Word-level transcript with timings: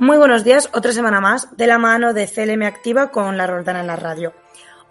Muy 0.00 0.16
buenos 0.16 0.44
días, 0.44 0.70
otra 0.72 0.92
semana 0.92 1.20
más 1.20 1.54
de 1.58 1.66
la 1.66 1.76
mano 1.76 2.14
de 2.14 2.26
CLM 2.26 2.62
Activa 2.62 3.10
con 3.10 3.36
la 3.36 3.46
Roldana 3.46 3.80
en 3.80 3.86
la 3.86 3.96
radio. 3.96 4.32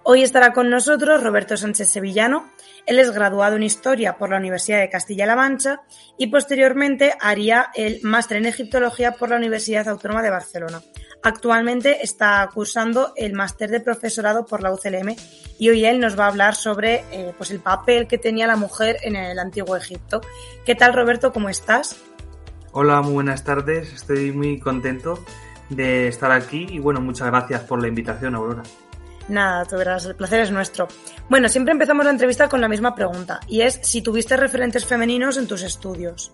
Hoy 0.04 0.22
estará 0.22 0.54
con 0.54 0.70
nosotros 0.70 1.24
Roberto 1.24 1.58
Sánchez 1.58 1.90
Sevillano. 1.90 2.52
Él 2.86 3.00
es 3.00 3.10
graduado 3.10 3.56
en 3.56 3.64
Historia 3.64 4.20
por 4.20 4.30
la 4.30 4.38
Universidad 4.38 4.78
de 4.78 4.90
Castilla-La 4.92 5.36
Mancha 5.36 5.82
y 6.16 6.28
posteriormente 6.28 7.16
haría 7.20 7.72
el 7.74 8.02
máster 8.04 8.38
en 8.38 8.46
Egiptología 8.46 9.14
por 9.14 9.32
la 9.32 9.38
Universidad 9.38 9.88
Autónoma 9.88 10.22
de 10.22 10.30
Barcelona. 10.30 10.80
Actualmente 11.24 12.04
está 12.04 12.48
cursando 12.54 13.14
el 13.16 13.34
máster 13.34 13.72
de 13.72 13.80
profesorado 13.80 14.46
por 14.46 14.62
la 14.62 14.72
UCLM 14.72 15.16
y 15.58 15.70
hoy 15.70 15.86
él 15.86 16.00
nos 16.00 16.20
va 16.20 16.26
a 16.26 16.28
hablar 16.28 16.54
sobre 16.54 17.04
eh, 17.12 17.34
pues 17.36 17.50
el 17.50 17.62
papel 17.62 18.06
que 18.06 18.20
tenía 18.20 18.46
la 18.46 18.58
mujer 18.58 18.98
en 19.02 19.16
el 19.16 19.40
antiguo 19.40 19.76
Egipto. 19.76 20.22
¿Qué 20.68 20.76
tal 20.76 20.94
Roberto? 20.94 21.34
¿Cómo 21.34 21.50
estás? 21.50 22.00
Hola, 22.82 23.02
muy 23.02 23.12
buenas 23.12 23.44
tardes. 23.44 23.92
Estoy 23.92 24.32
muy 24.32 24.58
contento 24.58 25.22
de 25.68 26.08
estar 26.08 26.32
aquí 26.32 26.66
y 26.70 26.80
bueno, 26.80 27.02
muchas 27.02 27.28
gracias 27.28 27.64
por 27.64 27.82
la 27.82 27.90
invitación, 27.90 28.36
Aurora. 28.36 28.64
Nada, 29.28 29.66
tú 29.66 29.76
verás, 29.76 30.06
el 30.06 30.16
placer 30.16 30.40
es 30.40 30.50
nuestro. 30.50 30.88
Bueno, 31.28 31.50
siempre 31.50 31.74
empezamos 31.74 32.06
la 32.06 32.12
entrevista 32.12 32.48
con 32.48 32.62
la 32.62 32.70
misma 32.70 32.96
pregunta 32.96 33.42
y 33.50 33.64
es 33.64 33.82
si 33.84 34.02
tuviste 34.02 34.38
referentes 34.38 34.86
femeninos 34.86 35.36
en 35.36 35.46
tus 35.46 35.62
estudios. 35.64 36.32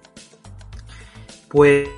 Pues, 1.50 1.90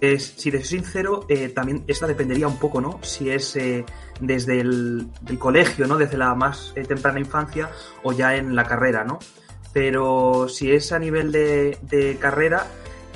si 0.00 0.50
te 0.50 0.58
soy 0.58 0.80
sincero, 0.80 1.24
eh, 1.28 1.50
también 1.50 1.84
esta 1.86 2.08
dependería 2.08 2.48
un 2.48 2.58
poco, 2.58 2.80
¿no? 2.80 2.98
Si 3.02 3.30
es 3.30 3.54
eh, 3.54 3.84
desde 4.20 4.60
el 4.60 5.08
colegio, 5.38 5.86
¿no? 5.86 5.98
Desde 5.98 6.18
la 6.18 6.34
más 6.34 6.72
eh, 6.74 6.82
temprana 6.82 7.20
infancia 7.20 7.70
o 8.02 8.12
ya 8.12 8.34
en 8.34 8.56
la 8.56 8.64
carrera, 8.64 9.04
¿no? 9.04 9.20
Pero 9.72 10.48
si 10.48 10.72
es 10.72 10.92
a 10.92 10.98
nivel 10.98 11.32
de, 11.32 12.18
carrera, 12.20 12.66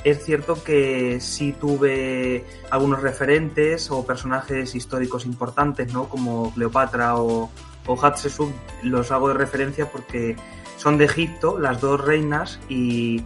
es 0.03 0.23
cierto 0.23 0.63
que 0.63 1.19
sí 1.21 1.53
tuve 1.53 2.45
algunos 2.69 3.01
referentes 3.01 3.91
o 3.91 4.05
personajes 4.05 4.73
históricos 4.75 5.25
importantes, 5.25 5.93
¿no? 5.93 6.07
Como 6.09 6.53
Cleopatra 6.53 7.17
o, 7.17 7.49
o 7.85 7.95
Hatshepsut, 7.95 8.53
los 8.83 9.11
hago 9.11 9.29
de 9.29 9.33
referencia 9.33 9.89
porque 9.89 10.35
son 10.77 10.97
de 10.97 11.05
Egipto, 11.05 11.59
las 11.59 11.81
dos 11.81 11.99
reinas, 11.99 12.59
y, 12.69 13.23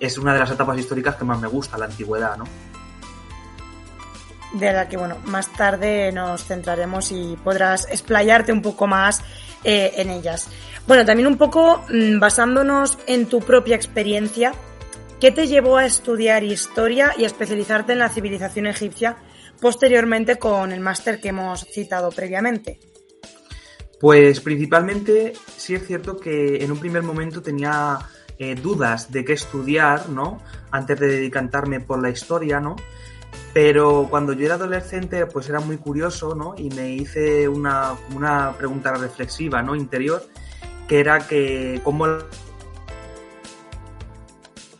es 0.00 0.18
una 0.18 0.32
de 0.32 0.40
las 0.40 0.50
etapas 0.50 0.76
históricas 0.76 1.14
que 1.14 1.24
más 1.24 1.40
me 1.40 1.46
gusta, 1.46 1.78
la 1.78 1.84
antigüedad, 1.84 2.36
¿no? 2.36 2.44
De 4.54 4.72
la 4.72 4.88
que, 4.88 4.96
bueno, 4.96 5.18
más 5.26 5.52
tarde 5.52 6.10
nos 6.10 6.44
centraremos 6.44 7.12
y 7.12 7.38
podrás 7.44 7.86
explayarte 7.92 8.52
un 8.52 8.60
poco 8.60 8.88
más 8.88 9.22
eh, 9.64 9.92
en 9.96 10.10
ellas. 10.10 10.48
Bueno, 10.86 11.04
también 11.04 11.28
un 11.28 11.38
poco 11.38 11.84
mm, 11.88 12.18
basándonos 12.18 12.98
en 13.06 13.26
tu 13.26 13.40
propia 13.40 13.76
experiencia, 13.76 14.52
¿qué 15.20 15.30
te 15.30 15.46
llevó 15.46 15.76
a 15.76 15.86
estudiar 15.86 16.44
historia 16.44 17.12
y 17.16 17.24
a 17.24 17.26
especializarte 17.26 17.92
en 17.92 17.98
la 17.98 18.08
civilización 18.08 18.66
egipcia 18.66 19.16
posteriormente 19.60 20.36
con 20.36 20.72
el 20.72 20.80
máster 20.80 21.20
que 21.20 21.28
hemos 21.28 21.66
citado 21.66 22.10
previamente? 22.10 22.80
Pues 24.00 24.40
principalmente 24.40 25.34
sí 25.56 25.74
es 25.74 25.86
cierto 25.86 26.16
que 26.16 26.64
en 26.64 26.72
un 26.72 26.80
primer 26.80 27.02
momento 27.02 27.42
tenía 27.42 27.98
eh, 28.38 28.54
dudas 28.54 29.12
de 29.12 29.22
qué 29.22 29.34
estudiar, 29.34 30.08
¿no? 30.08 30.42
Antes 30.70 30.98
de 30.98 31.08
dedicantarme 31.08 31.80
por 31.80 32.00
la 32.00 32.08
historia, 32.08 32.58
¿no? 32.58 32.76
Pero 33.52 34.06
cuando 34.08 34.32
yo 34.32 34.46
era 34.46 34.54
adolescente, 34.54 35.26
pues 35.26 35.48
era 35.48 35.60
muy 35.60 35.76
curioso, 35.76 36.34
¿no? 36.34 36.54
Y 36.56 36.70
me 36.70 36.90
hice 36.90 37.48
una, 37.48 37.94
una 38.14 38.52
pregunta 38.56 38.92
reflexiva, 38.92 39.62
¿no? 39.62 39.74
Interior, 39.74 40.22
que 40.86 41.00
era 41.00 41.26
que 41.26 41.80
cómo 41.82 42.06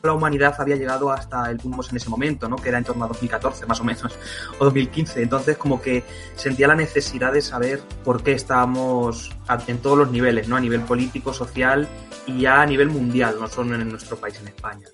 la 0.02 0.12
humanidad 0.14 0.54
había 0.58 0.76
llegado 0.76 1.10
hasta 1.10 1.50
el 1.50 1.58
punto 1.58 1.82
en 1.90 1.96
ese 1.96 2.08
momento, 2.08 2.48
¿no? 2.48 2.56
Que 2.56 2.68
era 2.68 2.78
en 2.78 2.84
torno 2.84 3.04
a 3.04 3.08
2014, 3.08 3.66
más 3.66 3.80
o 3.80 3.84
menos, 3.84 4.04
o 4.58 4.64
2015. 4.64 5.22
Entonces, 5.22 5.56
como 5.56 5.80
que 5.80 6.04
sentía 6.36 6.68
la 6.68 6.74
necesidad 6.74 7.32
de 7.32 7.42
saber 7.42 7.80
por 8.04 8.22
qué 8.22 8.32
estábamos 8.32 9.30
en 9.66 9.78
todos 9.78 9.98
los 9.98 10.10
niveles, 10.10 10.48
¿no? 10.48 10.56
A 10.56 10.60
nivel 10.60 10.82
político, 10.82 11.32
social 11.32 11.88
y 12.26 12.42
ya 12.42 12.62
a 12.62 12.66
nivel 12.66 12.88
mundial, 12.88 13.36
no 13.40 13.48
solo 13.48 13.74
en 13.74 13.88
nuestro 13.88 14.16
país, 14.16 14.38
en 14.40 14.48
España. 14.48 14.86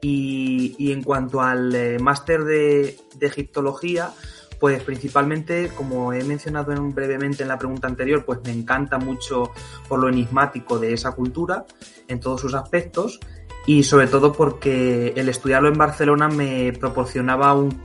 Y, 0.00 0.51
en 0.78 1.02
cuanto 1.02 1.40
al 1.40 1.74
eh, 1.74 1.98
máster 1.98 2.44
de, 2.44 2.98
egiptología, 3.20 4.10
pues 4.58 4.82
principalmente, 4.82 5.70
como 5.76 6.12
he 6.12 6.22
mencionado 6.24 6.74
brevemente 6.74 7.42
en 7.42 7.48
la 7.48 7.58
pregunta 7.58 7.88
anterior, 7.88 8.24
pues 8.24 8.40
me 8.44 8.52
encanta 8.52 8.98
mucho 8.98 9.52
por 9.88 10.00
lo 10.00 10.08
enigmático 10.08 10.78
de 10.78 10.92
esa 10.92 11.12
cultura 11.12 11.64
en 12.08 12.20
todos 12.20 12.40
sus 12.40 12.54
aspectos 12.54 13.20
y 13.66 13.82
sobre 13.82 14.06
todo 14.06 14.32
porque 14.32 15.12
el 15.16 15.28
estudiarlo 15.28 15.68
en 15.68 15.78
Barcelona 15.78 16.28
me 16.28 16.72
proporcionaba 16.72 17.54
un 17.54 17.80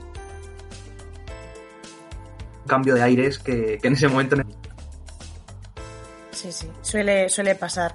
cambio 2.66 2.94
de 2.94 3.02
aires 3.02 3.38
que, 3.38 3.78
en 3.82 3.92
ese 3.92 4.08
momento 4.08 4.36
Sí, 6.30 6.52
sí, 6.52 6.68
suele, 6.82 7.28
suele 7.28 7.56
pasar. 7.56 7.94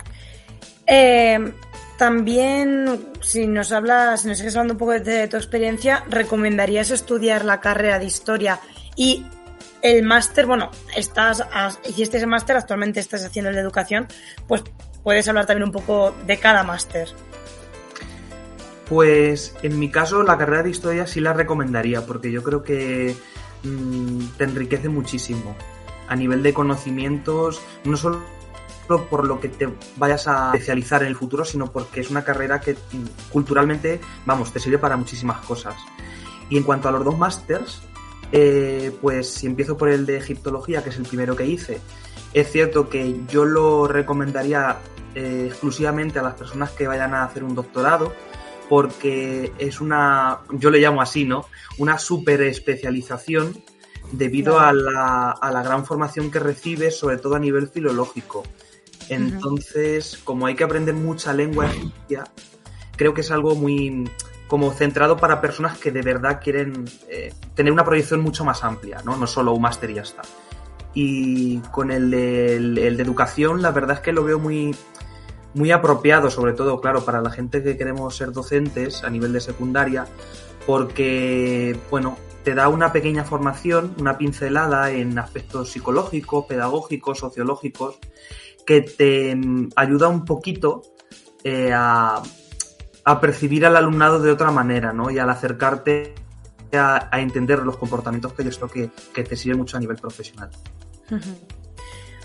Eh, 0.86 1.54
también, 1.98 3.14
si 3.22 3.48
nos 3.48 3.72
hablas, 3.72 4.22
si 4.22 4.28
nos 4.28 4.38
sigues 4.38 4.56
hablando 4.56 4.74
un 4.74 4.80
poco 4.80 4.92
de 4.94 5.28
tu 5.28 5.38
experiencia, 5.38 6.04
¿recomendarías 6.10 6.92
estudiar 6.92 7.46
la 7.46 7.60
carrera 7.60 8.00
de 8.00 8.06
historia 8.06 8.60
y 8.96 9.26
el 9.82 10.04
máster? 10.04 10.46
Bueno, 10.46 10.72
estás, 10.96 11.44
hiciste 11.88 12.18
ese 12.18 12.26
máster, 12.26 12.58
actualmente 12.58 13.00
estás 13.00 13.24
haciendo 13.24 13.50
el 13.50 13.56
de 13.56 13.62
educación, 13.62 14.08
pues 14.48 14.64
puedes 15.04 15.28
hablar 15.28 15.46
también 15.46 15.68
un 15.68 15.72
poco 15.72 16.16
de 16.26 16.38
cada 16.40 16.64
máster. 16.64 17.10
Pues 18.90 19.56
en 19.62 19.80
mi 19.80 19.90
caso 19.90 20.24
la 20.24 20.38
carrera 20.38 20.64
de 20.64 20.70
historia 20.70 21.08
sí 21.08 21.20
la 21.20 21.34
recomendaría 21.34 22.06
porque 22.06 22.32
yo 22.32 22.44
creo 22.44 22.64
que 22.64 23.16
mm, 23.64 24.38
te 24.38 24.44
enriquece 24.44 24.90
muchísimo 24.90 25.56
a 26.08 26.16
nivel 26.16 26.44
de 26.44 26.54
conocimientos, 26.54 27.62
no 27.86 27.98
solo 27.98 28.22
por 28.88 29.26
lo 29.26 29.40
que 29.40 29.50
te 29.50 29.70
vayas 29.98 30.28
a 30.28 30.48
especializar 30.54 31.02
en 31.02 31.10
el 31.10 31.16
futuro, 31.16 31.46
sino 31.46 31.72
porque 31.72 32.02
es 32.02 32.10
una 32.10 32.24
carrera 32.24 32.60
que 32.60 32.76
culturalmente, 33.32 34.00
vamos, 34.26 34.52
te 34.52 34.60
sirve 34.60 34.78
para 34.78 34.98
muchísimas 34.98 35.46
cosas. 35.46 35.76
Y 36.50 36.58
en 36.58 36.64
cuanto 36.64 36.90
a 36.90 36.92
los 36.92 37.04
dos 37.04 37.18
másters, 37.18 37.82
eh, 38.32 38.96
pues 39.02 39.30
si 39.30 39.48
empiezo 39.48 39.78
por 39.78 39.90
el 39.90 40.06
de 40.06 40.18
egiptología, 40.18 40.84
que 40.84 40.90
es 40.90 40.98
el 40.98 41.06
primero 41.06 41.36
que 41.36 41.46
hice, 41.46 41.80
es 42.34 42.52
cierto 42.52 42.90
que 42.90 43.22
yo 43.28 43.46
lo 43.46 43.88
recomendaría 43.88 44.80
eh, 45.16 45.46
exclusivamente 45.48 46.20
a 46.20 46.24
las 46.24 46.34
personas 46.34 46.72
que 46.72 46.88
vayan 46.88 47.14
a 47.14 47.24
hacer 47.24 47.44
un 47.44 47.54
doctorado, 47.54 48.14
porque 48.70 49.54
es 49.60 49.82
una, 49.82 50.40
yo 50.52 50.72
le 50.72 50.80
llamo 50.80 51.02
así, 51.02 51.26
¿no? 51.26 51.46
Una 51.78 52.00
super 52.00 52.42
especialización 52.42 53.54
debido 54.12 54.60
a 54.60 54.74
la, 54.74 55.32
a 55.32 55.52
la 55.52 55.62
gran 55.62 55.86
formación 55.86 56.32
que 56.32 56.40
recibes, 56.40 56.98
sobre 56.98 57.18
todo 57.18 57.36
a 57.36 57.40
nivel 57.40 57.68
filológico. 57.68 58.44
Entonces, 59.10 60.20
como 60.24 60.46
hay 60.46 60.56
que 60.56 60.64
aprender 60.64 60.96
mucha 60.96 61.34
lengua 61.34 61.68
egipcia, 61.68 62.24
creo 62.96 63.14
que 63.14 63.22
es 63.22 63.32
algo 63.32 63.56
muy 63.56 64.10
como 64.48 64.72
centrado 64.72 65.18
para 65.18 65.42
personas 65.42 65.78
que 65.78 65.92
de 65.92 66.02
verdad 66.02 66.40
quieren 66.44 66.86
eh, 67.10 67.34
tener 67.56 67.74
una 67.74 67.84
proyección 67.84 68.22
mucho 68.22 68.46
más 68.46 68.64
amplia, 68.64 69.02
¿no? 69.04 69.18
No 69.18 69.26
solo 69.26 69.54
un 69.54 69.62
máster 69.62 69.90
y 69.90 69.96
ya 69.96 70.04
está. 70.04 70.22
Y 70.94 71.58
con 71.72 71.90
el 71.90 72.12
de, 72.12 72.58
el, 72.58 72.76
de, 72.76 73.04
educación, 73.04 73.64
la 73.64 73.72
verdad 73.72 73.98
es 73.98 74.02
que 74.02 74.12
lo 74.12 74.24
veo 74.24 74.38
muy, 74.38 74.76
muy 75.56 75.72
apropiado, 75.72 76.30
sobre 76.30 76.54
todo, 76.54 76.80
claro, 76.82 77.04
para 77.04 77.22
la 77.22 77.32
gente 77.32 77.64
que 77.64 77.78
queremos 77.78 78.16
ser 78.16 78.32
docentes 78.32 79.04
a 79.04 79.10
nivel 79.10 79.34
de 79.34 79.40
secundaria, 79.40 80.06
porque, 80.68 81.76
bueno, 81.90 82.18
te 82.44 82.54
da 82.54 82.68
una 82.68 82.92
pequeña 82.92 83.24
formación, 83.24 83.96
una 84.00 84.18
pincelada 84.18 84.92
en 84.92 85.18
aspectos 85.18 85.72
psicológicos, 85.72 86.46
pedagógicos, 86.46 87.20
sociológicos, 87.20 87.98
que 88.66 88.82
te 88.82 89.36
mm, 89.36 89.70
ayuda 89.76 90.08
un 90.08 90.26
poquito 90.26 90.82
eh, 91.44 91.72
a, 91.74 92.22
percibir 93.20 93.66
al 93.66 93.76
alumnado 93.76 94.20
de 94.20 94.32
otra 94.32 94.52
manera, 94.52 94.94
¿no? 94.94 95.12
Y 95.12 95.20
al 95.20 95.30
acercarte 95.30 96.16
a, 96.72 97.10
entender 97.20 97.60
los 97.60 97.78
comportamientos 97.78 98.34
que 98.34 98.44
yo 98.44 98.52
creo 98.70 98.92
que, 99.14 99.24
te 99.24 99.36
sirve 99.36 99.58
mucho 99.58 99.78
a 99.78 99.80
nivel 99.80 99.98
profesional. 99.98 100.50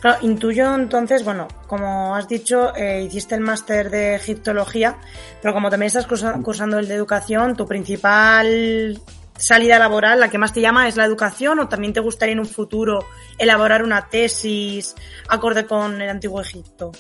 Claro, 0.01 0.19
intuyo 0.23 0.75
entonces, 0.75 1.25
bueno, 1.25 1.49
como 1.67 2.15
has 2.15 2.29
dicho, 2.29 2.75
eh, 2.77 3.03
hiciste 3.03 3.35
el 3.35 3.41
máster 3.41 3.91
de 3.91 4.15
egiptología, 4.15 4.99
pero 5.43 5.53
como 5.53 5.71
también 5.71 5.89
estás 5.89 6.07
cursando 6.07 6.79
el 6.79 6.87
de 6.87 6.95
educación, 6.95 7.57
tu 7.57 7.67
principal 7.67 9.01
salida 9.39 9.79
laboral, 9.79 10.21
la 10.21 10.29
que 10.29 10.37
más 10.37 10.53
te 10.53 10.61
llama, 10.61 10.89
es 10.89 10.97
la 10.97 11.05
educación 11.05 11.61
o 11.61 11.69
también 11.69 11.93
te 11.93 12.01
gustaría 12.01 12.33
en 12.33 12.41
un 12.41 12.47
futuro 12.47 13.07
elaborar 13.39 13.83
una 13.83 14.09
tesis 14.09 14.95
acorde 15.29 15.65
con 15.65 16.03
el 16.03 16.11
antiguo 16.11 16.41
Egipto? 16.41 16.93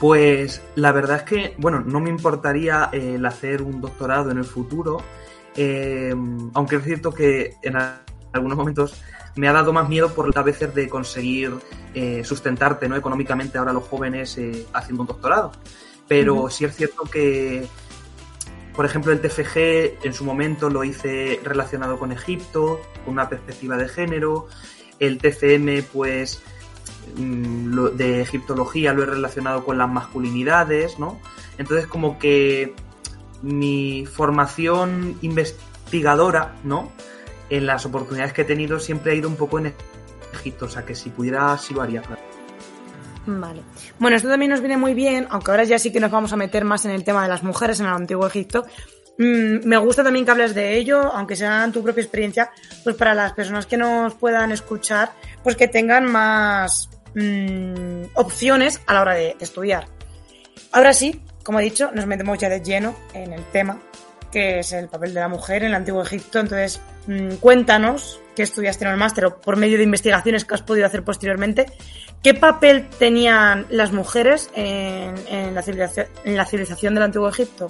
Pues 0.00 0.62
la 0.74 0.92
verdad 0.92 1.18
es 1.18 1.22
que, 1.24 1.54
bueno, 1.58 1.80
no 1.80 2.00
me 2.00 2.10
importaría 2.10 2.90
eh, 2.92 3.14
el 3.16 3.26
hacer 3.26 3.62
un 3.62 3.80
doctorado 3.80 4.30
en 4.30 4.38
el 4.38 4.44
futuro, 4.44 5.02
eh, 5.56 6.14
aunque 6.54 6.76
es 6.76 6.84
cierto 6.84 7.12
que 7.12 7.56
en 7.62 7.76
algunos 8.32 8.58
momentos 8.58 9.02
me 9.36 9.48
ha 9.48 9.52
dado 9.52 9.72
más 9.72 9.88
miedo 9.88 10.14
por 10.14 10.30
a 10.36 10.42
veces 10.42 10.74
de 10.74 10.88
conseguir 10.88 11.52
eh, 11.94 12.22
sustentarte 12.24 12.88
¿no? 12.88 12.96
económicamente 12.96 13.58
ahora 13.58 13.72
los 13.72 13.84
jóvenes 13.84 14.38
haciendo 14.72 15.02
un 15.02 15.08
doctorado. 15.08 15.52
Pero 16.08 16.48
sí 16.50 16.64
es 16.64 16.76
cierto 16.76 17.02
que, 17.04 17.66
por 18.76 18.84
ejemplo, 18.84 19.12
el 19.12 19.20
TFG 19.20 20.04
en 20.04 20.12
su 20.12 20.24
momento 20.24 20.70
lo 20.70 20.84
hice 20.84 21.40
relacionado 21.42 21.98
con 21.98 22.12
Egipto, 22.12 22.80
con 23.04 23.14
una 23.14 23.28
perspectiva 23.28 23.76
de 23.76 23.88
género. 23.88 24.48
El 25.00 25.18
TCM, 25.18 25.82
pues 25.92 26.42
Mm, 27.14 27.96
de 27.96 28.20
egiptología 28.20 28.92
lo 28.92 29.02
he 29.02 29.06
relacionado 29.06 29.64
con 29.64 29.78
las 29.78 29.88
masculinidades, 29.88 30.98
¿no? 30.98 31.20
Entonces 31.56 31.86
como 31.86 32.18
que 32.18 32.74
mi 33.42 34.06
formación 34.06 35.16
investigadora, 35.22 36.56
¿no? 36.64 36.92
En 37.48 37.66
las 37.66 37.86
oportunidades 37.86 38.32
que 38.32 38.42
he 38.42 38.44
tenido 38.44 38.80
siempre 38.80 39.12
ha 39.12 39.14
ido 39.14 39.28
un 39.28 39.36
poco 39.36 39.58
en 39.58 39.72
Egipto, 40.34 40.66
o 40.66 40.68
sea 40.68 40.84
que 40.84 40.94
si 40.94 41.10
pudiera 41.10 41.56
sí 41.58 41.74
lo 41.74 41.82
haría. 41.82 42.02
Vale. 43.26 43.62
Bueno, 43.98 44.16
esto 44.16 44.28
también 44.28 44.50
nos 44.50 44.60
viene 44.60 44.76
muy 44.76 44.94
bien, 44.94 45.26
aunque 45.30 45.50
ahora 45.50 45.64
ya 45.64 45.78
sí 45.78 45.92
que 45.92 46.00
nos 46.00 46.10
vamos 46.10 46.32
a 46.32 46.36
meter 46.36 46.64
más 46.64 46.84
en 46.84 46.92
el 46.92 47.04
tema 47.04 47.22
de 47.22 47.28
las 47.28 47.42
mujeres 47.42 47.80
en 47.80 47.86
el 47.86 47.92
antiguo 47.92 48.26
Egipto. 48.26 48.64
Mm, 49.18 49.66
me 49.66 49.76
gusta 49.78 50.04
también 50.04 50.24
que 50.24 50.30
hables 50.30 50.54
de 50.54 50.76
ello, 50.76 51.12
aunque 51.12 51.36
sea 51.36 51.68
tu 51.72 51.82
propia 51.82 52.02
experiencia, 52.02 52.50
pues 52.84 52.96
para 52.96 53.14
las 53.14 53.32
personas 53.32 53.66
que 53.66 53.76
nos 53.76 54.14
puedan 54.14 54.52
escuchar, 54.52 55.12
pues 55.42 55.56
que 55.56 55.68
tengan 55.68 56.04
más, 56.06 56.88
Mm, 57.16 58.08
opciones 58.12 58.82
a 58.86 58.92
la 58.92 59.00
hora 59.00 59.14
de, 59.14 59.36
estudiar. 59.40 59.86
Ahora 60.70 60.92
sí, 60.92 61.22
como 61.42 61.60
he 61.60 61.62
dicho, 61.62 61.90
nos 61.92 62.06
metemos 62.06 62.36
ya 62.36 62.50
de 62.50 62.60
lleno 62.60 62.94
en 63.14 63.32
el 63.32 63.42
tema, 63.46 63.80
que 64.30 64.58
es 64.58 64.72
el 64.72 64.88
papel 64.88 65.14
de 65.14 65.20
la 65.20 65.28
mujer 65.28 65.62
en 65.62 65.68
el 65.68 65.74
antiguo 65.76 66.02
Egipto. 66.02 66.40
Entonces, 66.40 66.78
mm, 67.06 67.36
cuéntanos 67.36 68.20
qué 68.36 68.44
estudiaste 68.44 68.84
en 68.84 68.92
el 68.92 68.96
máster 68.96 69.24
o 69.24 69.40
por 69.40 69.56
medio 69.56 69.78
de 69.78 69.82
investigaciones 69.82 70.44
que 70.44 70.54
has 70.54 70.62
podido 70.62 70.86
hacer 70.86 71.02
posteriormente, 71.02 71.66
qué 72.22 72.34
papel 72.34 72.86
tenían 72.98 73.66
las 73.70 73.92
mujeres 73.92 74.50
en, 74.54 75.54
la, 75.54 75.62
civilización, 76.44 76.94
del 76.94 77.02
antiguo 77.02 77.28
Egipto. 77.28 77.66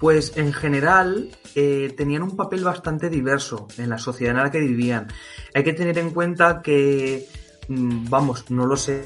Pues 0.00 0.36
en 0.36 0.52
general 0.52 1.30
eh, 1.54 1.94
tenían 1.96 2.24
un 2.24 2.36
papel 2.36 2.64
bastante 2.64 3.08
diverso 3.08 3.68
en 3.78 3.90
la 3.90 3.98
sociedad 3.98 4.36
en 4.36 4.42
la 4.42 4.50
que 4.50 4.58
vivían. 4.58 5.06
Hay 5.54 5.62
que 5.62 5.72
tener 5.72 5.96
en 5.98 6.10
cuenta 6.10 6.60
que 6.62 7.28
Mm, 7.68 8.08
vamos, 8.08 8.50
no 8.50 8.66
lo 8.66 8.76
sé 8.76 9.04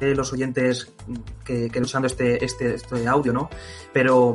los 0.00 0.32
oyentes 0.32 0.92
que, 1.44 1.70
que 1.70 1.80
usando 1.80 2.08
este, 2.08 2.44
este, 2.44 2.74
este 2.74 3.06
audio, 3.06 3.32
¿no? 3.32 3.48
Pero 3.92 4.34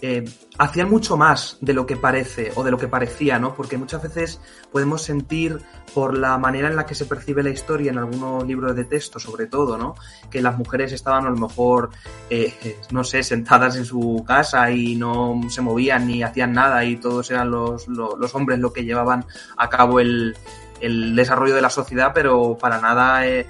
eh, 0.00 0.24
hacían 0.58 0.88
mucho 0.88 1.16
más 1.16 1.58
de 1.60 1.72
lo 1.72 1.84
que 1.84 1.96
parece 1.96 2.52
o 2.54 2.62
de 2.62 2.70
lo 2.70 2.78
que 2.78 2.86
parecía, 2.86 3.38
¿no? 3.40 3.54
Porque 3.54 3.76
muchas 3.76 4.02
veces 4.02 4.40
podemos 4.70 5.02
sentir 5.02 5.60
por 5.92 6.16
la 6.16 6.38
manera 6.38 6.68
en 6.68 6.76
la 6.76 6.86
que 6.86 6.94
se 6.94 7.04
percibe 7.04 7.42
la 7.42 7.50
historia 7.50 7.90
en 7.90 7.98
algunos 7.98 8.46
libros 8.46 8.76
de 8.76 8.84
texto, 8.84 9.18
sobre 9.18 9.46
todo, 9.46 9.76
¿no? 9.76 9.96
Que 10.30 10.40
las 10.40 10.56
mujeres 10.56 10.92
estaban 10.92 11.26
a 11.26 11.30
lo 11.30 11.36
mejor, 11.36 11.90
eh, 12.30 12.76
no 12.92 13.02
sé, 13.02 13.24
sentadas 13.24 13.74
en 13.76 13.84
su 13.84 14.24
casa 14.26 14.70
y 14.70 14.94
no 14.94 15.40
se 15.48 15.62
movían 15.62 16.06
ni 16.06 16.22
hacían 16.22 16.52
nada 16.52 16.84
y 16.84 16.96
todos 16.96 17.30
eran 17.32 17.50
los, 17.50 17.88
los, 17.88 18.34
hombres 18.34 18.60
los 18.60 18.72
que 18.72 18.84
llevaban 18.84 19.26
a 19.56 19.68
cabo 19.68 19.98
el, 19.98 20.36
el 20.80 21.16
desarrollo 21.16 21.56
de 21.56 21.62
la 21.62 21.70
sociedad, 21.70 22.12
pero 22.14 22.56
para 22.56 22.80
nada, 22.80 23.26
eh, 23.26 23.46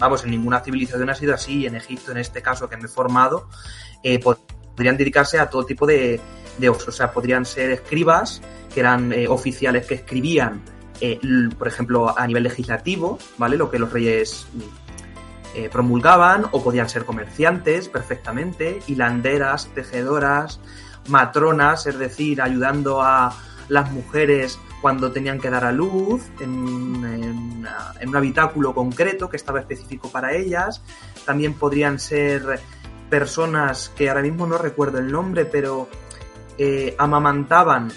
vamos, 0.00 0.24
en 0.24 0.30
ninguna 0.30 0.60
civilización 0.60 1.08
ha 1.10 1.14
sido 1.14 1.34
así. 1.34 1.66
En 1.66 1.76
Egipto, 1.76 2.10
en 2.10 2.18
este 2.18 2.42
caso 2.42 2.68
que 2.68 2.76
me 2.76 2.84
he 2.86 2.88
formado, 2.88 3.48
eh, 4.02 4.18
podrían 4.76 4.96
dedicarse 4.96 5.38
a 5.38 5.48
todo 5.48 5.64
tipo 5.64 5.86
de, 5.86 6.20
de, 6.58 6.68
o 6.68 6.78
sea, 6.78 7.10
podrían 7.10 7.44
ser 7.44 7.70
escribas, 7.70 8.42
que 8.72 8.80
eran 8.80 9.12
eh, 9.12 9.26
oficiales 9.26 9.86
que 9.86 9.94
escribían, 9.94 10.62
por 11.58 11.68
ejemplo, 11.68 12.18
a 12.18 12.26
nivel 12.26 12.42
legislativo, 12.44 13.18
¿vale? 13.36 13.56
Lo 13.56 13.70
que 13.70 13.78
los 13.78 13.92
reyes 13.92 14.46
promulgaban, 15.70 16.46
o 16.52 16.62
podían 16.62 16.88
ser 16.88 17.04
comerciantes 17.04 17.88
perfectamente, 17.88 18.80
hilanderas, 18.86 19.68
tejedoras, 19.74 20.60
matronas, 21.08 21.86
es 21.86 21.98
decir, 21.98 22.42
ayudando 22.42 23.02
a 23.02 23.34
las 23.68 23.90
mujeres 23.90 24.58
cuando 24.80 25.10
tenían 25.10 25.40
que 25.40 25.50
dar 25.50 25.64
a 25.64 25.72
luz, 25.72 26.22
en, 26.40 27.66
un 28.06 28.16
habitáculo 28.16 28.74
concreto 28.74 29.28
que 29.28 29.36
estaba 29.36 29.58
específico 29.58 30.10
para 30.10 30.32
ellas. 30.34 30.82
También 31.24 31.54
podrían 31.54 31.98
ser 31.98 32.60
personas 33.08 33.90
que 33.96 34.08
ahora 34.08 34.22
mismo 34.22 34.46
no 34.46 34.58
recuerdo 34.58 34.98
el 34.98 35.10
nombre, 35.10 35.44
pero 35.44 35.88
eh, 36.58 36.94
amamantaban 36.98 37.90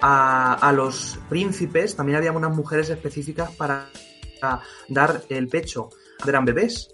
a, 0.00 0.72
los 0.74 1.18
príncipes. 1.28 1.96
También 1.96 2.18
había 2.18 2.32
unas 2.32 2.54
mujeres 2.54 2.90
específicas 2.90 3.50
para 3.52 3.88
dar 4.88 5.22
el 5.28 5.48
pecho. 5.48 5.90
Eran 6.26 6.44
bebés. 6.44 6.88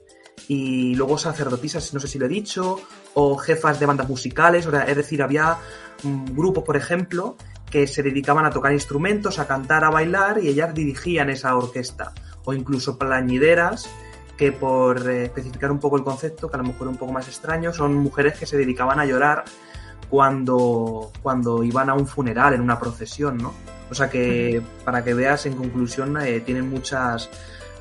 Y 0.47 0.95
luego 0.95 1.19
sacerdotisas, 1.19 1.93
no 1.93 2.01
sé 2.01 2.09
si 2.09 2.19
lo 2.19 2.27
he 2.27 2.29
dicho, 2.29 2.81
o 3.15 3.37
jefas 3.37 3.81
de 3.81 3.87
bandas 3.87 4.09
musicales. 4.09 4.67
es 4.67 4.97
decir, 4.97 5.23
había 5.23 5.59
grupos, 6.03 6.65
por 6.65 6.77
ejemplo, 6.77 7.37
que 7.71 7.87
se 7.87 8.03
dedicaban 8.03 8.47
a 8.47 8.51
tocar 8.51 8.73
instrumentos, 8.73 9.39
a 9.39 9.47
cantar, 9.47 9.85
a 9.85 9.91
bailar 9.91 10.39
y 10.43 10.49
ellas 10.49 10.73
dirigían 10.73 11.29
esa 11.31 11.57
orquesta. 11.57 12.13
O 12.45 12.55
incluso 12.55 12.97
plañideras, 12.97 13.91
que 14.39 14.53
por 14.53 15.11
eh, 15.11 15.25
especificar 15.25 15.71
un 15.71 15.81
poco 15.81 15.97
el 15.97 16.05
concepto, 16.05 16.49
que 16.49 16.57
a 16.57 16.59
lo 16.59 16.69
mejor 16.69 16.87
es 16.87 16.93
un 16.93 16.97
poco 16.97 17.13
más 17.13 17.27
extraño, 17.27 17.75
son 17.75 17.95
mujeres 17.97 18.39
que 18.39 18.47
se 18.47 18.57
dedicaban 18.57 19.01
a 19.01 19.05
llorar 19.05 19.45
cuando, 20.09 21.13
cuando 21.23 21.63
iban 21.65 21.91
a 21.91 21.95
un 21.95 22.07
funeral, 22.07 22.55
en 22.55 22.61
una 22.61 22.79
procesión, 22.79 23.37
¿no? 23.37 23.53
O 23.91 23.95
sea 23.95 24.09
que, 24.09 24.63
para 24.85 25.03
que 25.03 25.13
veas, 25.13 25.45
en 25.47 25.57
conclusión, 25.57 26.17
eh, 26.23 26.41
tienen 26.41 26.71
muchas, 26.71 27.29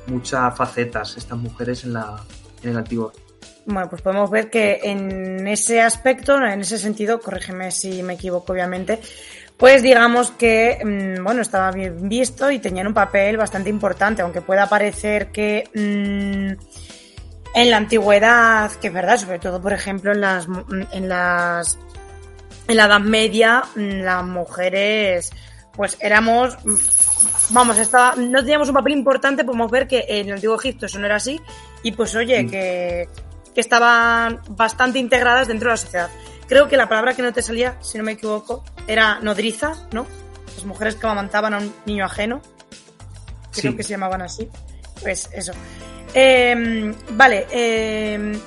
muchas 0.08 0.54
facetas 0.56 1.16
estas 1.16 1.38
mujeres 1.38 1.84
en, 1.84 1.92
la, 1.92 2.22
en 2.62 2.70
el 2.70 2.76
antiguo. 2.76 3.12
Bueno, 3.64 3.88
pues 3.88 4.02
podemos 4.02 4.30
ver 4.30 4.50
que 4.50 4.80
en 4.82 5.46
ese 5.46 5.80
aspecto, 5.80 6.36
en 6.38 6.62
ese 6.62 6.78
sentido, 6.78 7.20
corrígeme 7.20 7.70
si 7.70 8.02
me 8.02 8.14
equivoco, 8.14 8.52
obviamente, 8.52 8.98
pues 9.58 9.82
digamos 9.82 10.30
que, 10.30 10.78
mm, 10.84 11.24
bueno, 11.24 11.42
estaba 11.42 11.72
bien 11.72 12.08
visto 12.08 12.50
y 12.50 12.60
tenían 12.60 12.86
un 12.86 12.94
papel 12.94 13.36
bastante 13.36 13.68
importante, 13.68 14.22
aunque 14.22 14.40
pueda 14.40 14.68
parecer 14.68 15.32
que 15.32 15.68
mm, 15.74 17.58
en 17.58 17.70
la 17.70 17.76
antigüedad, 17.76 18.70
que 18.72 18.86
es 18.86 18.94
verdad, 18.94 19.16
sobre 19.16 19.40
todo, 19.40 19.60
por 19.60 19.72
ejemplo, 19.72 20.12
en 20.12 20.20
las, 20.20 20.46
en 20.92 21.08
las, 21.08 21.76
en 22.68 22.76
la 22.76 22.84
Edad 22.84 23.00
Media, 23.00 23.64
mm, 23.74 24.02
las 24.02 24.24
mujeres, 24.24 25.32
pues 25.72 25.96
éramos, 26.00 26.56
vamos, 27.50 27.78
estaba, 27.78 28.14
no 28.14 28.40
teníamos 28.40 28.68
un 28.68 28.74
papel 28.76 28.92
importante, 28.92 29.44
podemos 29.44 29.72
ver 29.72 29.88
que 29.88 30.04
en 30.08 30.28
el 30.28 30.34
antiguo 30.34 30.56
Egipto 30.56 30.86
eso 30.86 31.00
no 31.00 31.06
era 31.06 31.16
así, 31.16 31.40
y 31.82 31.90
pues 31.92 32.14
oye, 32.14 32.46
que, 32.46 33.08
que 33.52 33.60
estaban 33.60 34.40
bastante 34.50 35.00
integradas 35.00 35.48
dentro 35.48 35.68
de 35.68 35.72
la 35.72 35.76
sociedad. 35.78 36.10
Creo 36.48 36.66
que 36.66 36.76
la 36.76 36.88
palabra 36.88 37.14
que 37.14 37.22
no 37.22 37.32
te 37.32 37.42
salía, 37.42 37.76
si 37.82 37.98
no 37.98 38.04
me 38.04 38.12
equivoco, 38.12 38.64
era 38.86 39.20
nodriza, 39.20 39.74
¿no? 39.92 40.06
Las 40.54 40.64
mujeres 40.64 40.94
que 40.96 41.06
amamantaban 41.06 41.54
a 41.54 41.58
un 41.58 41.74
niño 41.84 42.06
ajeno. 42.06 42.40
Creo 43.52 43.76
que 43.76 43.82
se 43.82 43.90
llamaban 43.90 44.22
así. 44.22 44.48
Pues 45.02 45.28
eso. 45.32 45.52
Em, 46.14 46.94
vale, 47.10 47.46
em, 47.50 48.40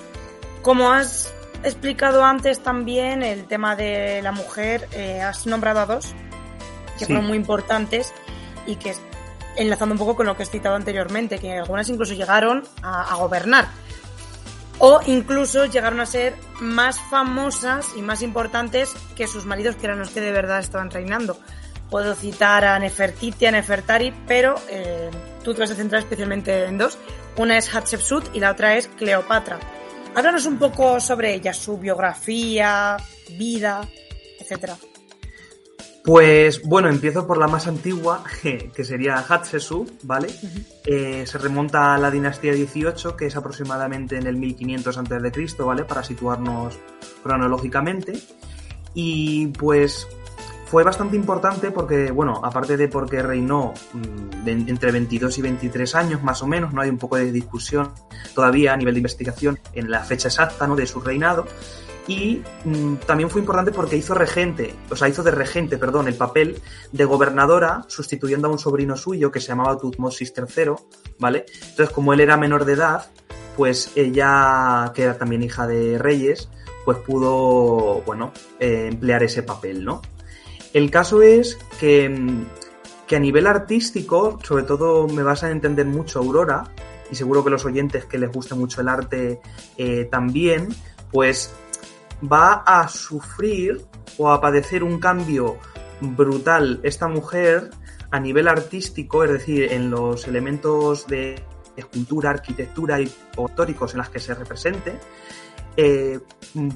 como 0.64 0.92
has 0.92 1.32
explicado 1.64 2.24
antes 2.24 2.62
también 2.62 3.22
el 3.22 3.46
tema 3.46 3.76
de 3.76 4.22
la 4.24 4.32
mujer, 4.32 4.88
eh, 4.94 5.22
has 5.22 5.46
nombrado 5.46 5.80
a 5.80 5.86
dos 5.86 6.16
que 6.98 7.06
fueron 7.06 7.26
muy 7.26 7.38
importantes 7.38 8.14
y 8.66 8.78
que 8.78 8.96
enlazando 9.58 9.94
un 9.94 10.00
poco 10.00 10.16
con 10.16 10.26
lo 10.26 10.36
que 10.36 10.44
he 10.44 10.46
citado 10.46 10.76
anteriormente, 10.76 11.38
que 11.38 11.54
algunas 11.54 11.88
incluso 11.90 12.14
llegaron 12.14 12.64
a 12.82 13.16
gobernar 13.16 13.68
o 14.84 15.00
incluso 15.06 15.66
llegaron 15.66 16.00
a 16.00 16.08
ser 16.08 16.34
más 16.62 17.00
famosas 17.00 17.90
y 17.98 18.02
más 18.02 18.22
importantes 18.22 18.94
que 19.16 19.28
sus 19.28 19.46
maridos, 19.46 19.76
que 19.76 19.88
eran 19.88 20.00
los 20.00 20.12
que 20.12 20.22
de 20.22 20.32
verdad 20.32 20.60
estaban 20.60 20.92
reinando. 20.92 21.38
Puedo 21.90 22.16
citar 22.16 22.64
a 22.64 22.80
Nefertiti, 22.80 23.48
a 23.48 23.52
Nefertari, 23.52 24.14
pero 24.26 24.56
eh, 24.70 25.10
tú 25.44 25.54
te 25.54 25.60
vas 25.60 25.72
a 25.72 25.76
centrar 25.76 26.04
especialmente 26.04 26.66
en 26.66 26.78
dos. 26.78 26.98
Una 27.38 27.58
es 27.58 27.74
Hatshepsut 27.74 28.34
y 28.34 28.40
la 28.40 28.52
otra 28.52 28.78
es 28.78 28.88
Cleopatra. 28.88 29.60
Háblanos 30.16 30.46
un 30.46 30.58
poco 30.58 31.00
sobre 31.00 31.34
ella, 31.34 31.54
su 31.54 31.78
biografía, 31.78 32.98
vida, 33.38 33.82
etcétera. 34.40 34.78
Pues 36.04 36.64
bueno, 36.64 36.90
empiezo 36.90 37.28
por 37.28 37.38
la 37.38 37.48
más 37.48 37.68
antigua, 37.68 38.24
que 38.42 38.84
sería 38.84 39.18
Hatshepsut, 39.18 40.04
¿vale? 40.04 40.30
Eh, 40.86 41.24
se 41.28 41.38
remonta 41.38 41.94
a 41.94 41.98
la 41.98 42.10
dinastía 42.10 42.54
18, 42.54 43.16
que 43.16 43.28
es 43.28 43.36
aproximadamente 43.36 44.18
en 44.18 44.26
el 44.26 44.36
1500 44.38 44.98
a.C., 44.98 45.64
¿vale? 45.64 45.84
Para 45.84 46.04
situarnos 46.04 46.80
cronológicamente. 47.24 48.14
Y 48.94 49.48
pues 49.48 50.08
fue 50.72 50.84
bastante 50.84 51.18
importante 51.18 51.70
porque, 51.70 52.12
bueno, 52.12 52.40
aparte 52.44 52.78
de 52.78 52.88
porque 52.88 53.22
reinó 53.22 53.74
mm, 53.94 54.48
entre 54.48 54.92
22 54.94 55.38
y 55.38 55.42
23 55.42 55.96
años 55.96 56.24
más 56.24 56.42
o 56.42 56.48
menos, 56.48 56.74
no 56.74 56.82
hay 56.82 56.90
un 56.90 56.98
poco 56.98 57.18
de 57.18 57.30
discusión 57.30 57.92
todavía 58.34 58.72
a 58.72 58.78
nivel 58.78 58.94
de 58.94 59.00
investigación 59.00 59.60
en 59.74 59.92
la 59.92 60.00
fecha 60.00 60.30
exacta 60.30 60.68
¿no? 60.68 60.78
de 60.78 60.88
su 60.88 61.02
reinado, 61.02 61.46
y 62.12 62.44
mm, 62.66 62.96
también 63.06 63.30
fue 63.30 63.40
importante 63.40 63.72
porque 63.72 63.96
hizo 63.96 64.14
regente, 64.14 64.76
o 64.90 64.98
sea, 64.98 65.08
hizo 65.08 65.24
de 65.24 65.32
regente, 65.32 65.78
perdón, 65.78 66.10
el 66.10 66.16
papel 66.16 66.62
de 66.92 67.06
gobernadora 67.06 67.86
sustituyendo 67.88 68.50
a 68.50 68.52
un 68.52 68.60
sobrino 68.60 68.98
suyo 68.98 69.32
que 69.32 69.40
se 69.40 69.48
llamaba 69.48 69.78
Tutmosis 69.78 70.34
III, 70.36 70.74
¿vale? 71.20 71.46
Entonces, 71.70 71.90
como 71.92 72.12
él 72.12 72.20
era 72.20 72.36
menor 72.36 72.66
de 72.66 72.74
edad, 72.74 73.10
pues 73.56 73.92
ella, 73.96 74.92
que 74.94 75.04
era 75.04 75.18
también 75.18 75.42
hija 75.42 75.68
de 75.68 75.98
reyes, 75.98 76.50
pues 76.84 76.98
pudo, 76.98 78.02
bueno, 78.06 78.34
eh, 78.60 78.90
emplear 78.92 79.24
ese 79.24 79.44
papel, 79.44 79.86
¿no? 79.86 80.02
El 80.74 80.92
caso 80.92 81.22
es 81.22 81.58
que, 81.80 82.10
mm, 82.10 82.46
que 83.08 83.16
a 83.16 83.20
nivel 83.20 83.48
artístico, 83.48 84.38
sobre 84.44 84.64
todo 84.64 85.08
me 85.08 85.24
vas 85.24 85.44
a 85.44 85.52
entender 85.52 85.86
mucho 85.86 86.20
Aurora, 86.20 86.74
y 87.10 87.16
seguro 87.16 87.42
que 87.42 87.50
los 87.50 87.64
oyentes 87.64 88.04
que 88.04 88.18
les 88.18 88.32
gusta 88.32 88.56
mucho 88.56 88.82
el 88.82 88.90
arte 88.90 89.40
eh, 89.78 90.10
también, 90.12 90.70
pues 91.12 91.54
va 92.22 92.64
a 92.66 92.88
sufrir 92.88 93.82
o 94.18 94.30
a 94.30 94.42
padecer 94.42 94.84
un 94.84 95.00
cambio 95.00 95.58
brutal 96.02 96.80
esta 96.84 97.08
mujer 97.08 97.70
a 98.12 98.20
nivel 98.20 98.48
artístico, 98.48 99.24
es 99.24 99.32
decir, 99.32 99.72
en 99.72 99.90
los 99.90 100.28
elementos 100.28 101.08
de 101.08 101.42
escultura, 101.78 102.32
arquitectura 102.32 103.00
y 103.00 103.04
históricos 103.04 103.94
en 103.94 104.00
las 104.00 104.10
que 104.10 104.20
se 104.20 104.34
represente, 104.34 105.00
eh, 105.78 106.20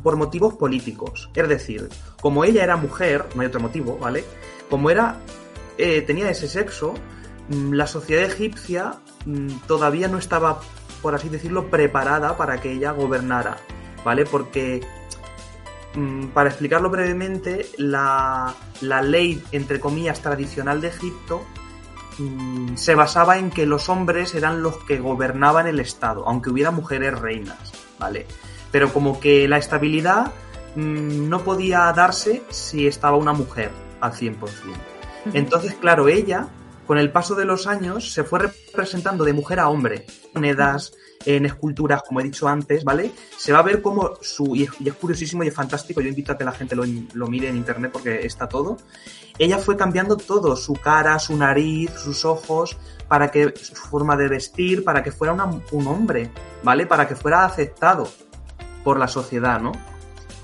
por 0.01 0.15
motivos 0.15 0.53
políticos. 0.53 1.29
Es 1.35 1.49
decir, 1.49 1.89
como 2.21 2.45
ella 2.45 2.63
era 2.63 2.77
mujer, 2.77 3.25
no 3.35 3.41
hay 3.41 3.47
otro 3.47 3.59
motivo, 3.59 3.97
¿vale? 3.97 4.23
Como 4.69 4.89
era, 4.89 5.17
eh, 5.77 6.01
tenía 6.01 6.29
ese 6.29 6.47
sexo, 6.47 6.93
mm, 7.49 7.73
la 7.73 7.87
sociedad 7.87 8.23
egipcia 8.23 8.93
mm, 9.25 9.49
todavía 9.67 10.07
no 10.07 10.17
estaba, 10.17 10.61
por 11.01 11.15
así 11.15 11.27
decirlo, 11.27 11.69
preparada 11.69 12.37
para 12.37 12.61
que 12.61 12.71
ella 12.71 12.91
gobernara, 12.91 13.57
¿vale? 14.05 14.25
Porque 14.25 14.81
para 16.33 16.49
explicarlo 16.49 16.89
brevemente, 16.89 17.67
la, 17.77 18.53
ley, 18.81 19.41
entre 19.51 19.79
comillas, 19.79 20.21
tradicional 20.21 20.81
de 20.81 20.89
Egipto 20.89 21.45
mm, 22.17 22.75
se 22.75 22.95
basaba 22.95 23.37
en 23.37 23.49
que 23.49 23.65
los 23.65 23.89
hombres 23.89 24.35
eran 24.35 24.61
los 24.61 24.77
que 24.83 24.99
gobernaban 24.99 25.67
el 25.67 25.79
Estado, 25.79 26.27
aunque 26.27 26.49
hubiera 26.49 26.71
mujeres 26.71 27.17
reinas, 27.19 27.71
¿vale? 27.99 28.25
Pero 28.71 28.91
como 28.91 29.19
que 29.19 29.47
la 29.47 29.57
estabilidad 29.57 30.33
mm, 30.75 31.29
no 31.29 31.43
podía 31.43 31.91
darse 31.93 32.43
si 32.49 32.87
estaba 32.87 33.17
una 33.17 33.33
mujer 33.33 33.71
al 34.01 34.11
100%. 34.13 34.37
Entonces, 35.33 35.75
claro, 35.75 36.07
ella, 36.07 36.49
con 36.86 36.98
el 36.98 37.12
paso 37.12 37.36
de 37.36 37.46
los 37.46 37.68
años, 37.68 38.13
se 38.13 38.24
fue 38.24 38.39
representando 38.39 39.24
de 39.24 39.34
mujer 39.34 39.60
a 39.60 39.70
hombre, 39.70 40.06
monedas, 40.34 40.94
en 41.25 41.46
esculturas, 41.46 42.04
como 42.04 42.20
he 42.20 42.24
dicho 42.24 42.48
antes, 42.48 42.84
¿vale? 42.84 43.12
Se 43.38 43.51
va 43.51 43.60
a 43.60 43.63
ver 43.63 43.82
como 43.82 44.12
su. 44.22 44.56
Y 44.56 44.63
es, 44.63 44.94
curiosísimo 44.94 45.44
y 45.44 45.48
es 45.48 45.54
fantástico. 45.54 46.01
Yo 46.01 46.10
invito 46.10 46.32
a 46.32 46.38
que 46.38 46.44
la 46.44 46.51
gente 46.51 46.75
lo, 46.75 46.84
lo 47.13 47.27
mire 47.27 47.50
en 47.50 47.58
internet 47.58 47.92
porque 47.92 48.25
está 48.25 48.48
todo. 48.48 48.77
Ella 49.38 49.58
fue 49.58 49.75
cambiando 49.75 50.18
todo: 50.18 50.56
su 50.56 50.74
cara, 50.74 51.18
su 51.20 51.36
nariz, 51.36 51.92
sus 51.92 52.25
ojos, 52.25 52.77
para 53.08 53.32
que. 53.32 53.54
su 53.56 53.75
forma 53.75 54.15
de 54.15 54.27
vestir, 54.27 54.84
para 54.84 55.04
que 55.04 55.12
fuera 55.12 55.34
un 55.34 55.88
hombre, 55.88 56.30
¿vale? 56.63 56.86
Para 56.86 57.08
que 57.08 57.15
fuera 57.15 57.46
aceptado 57.46 58.08
por 58.84 59.00
la 59.00 59.08
sociedad, 59.08 59.60
¿no? 59.60 59.72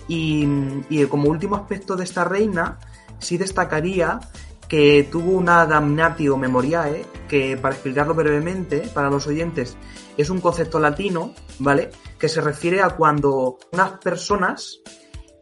Y, 0.07 0.47
y 0.89 1.05
como 1.05 1.29
último 1.29 1.55
aspecto 1.55 1.95
de 1.95 2.03
esta 2.03 2.23
reina, 2.23 2.79
sí 3.19 3.37
destacaría 3.37 4.19
que 4.71 5.05
tuvo 5.11 5.31
una 5.31 5.65
damnatio 5.65 6.37
memoriae, 6.37 7.05
que 7.27 7.57
para 7.57 7.75
explicarlo 7.75 8.13
brevemente 8.13 8.89
para 8.93 9.09
los 9.09 9.27
oyentes, 9.27 9.75
es 10.15 10.29
un 10.29 10.39
concepto 10.39 10.79
latino, 10.79 11.33
¿vale? 11.59 11.89
Que 12.17 12.29
se 12.29 12.39
refiere 12.39 12.81
a 12.81 12.91
cuando 12.91 13.57
unas 13.73 13.91
personas 13.99 14.79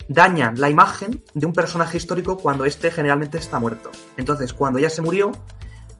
dañan 0.07 0.59
la 0.59 0.71
imagen 0.71 1.23
de 1.35 1.45
un 1.45 1.53
personaje 1.53 1.97
histórico 1.97 2.39
cuando 2.39 2.65
éste 2.65 2.89
generalmente 2.89 3.37
está 3.37 3.59
muerto. 3.59 3.91
Entonces, 4.17 4.51
cuando 4.51 4.79
ella 4.79 4.89
se 4.89 5.03
murió, 5.03 5.31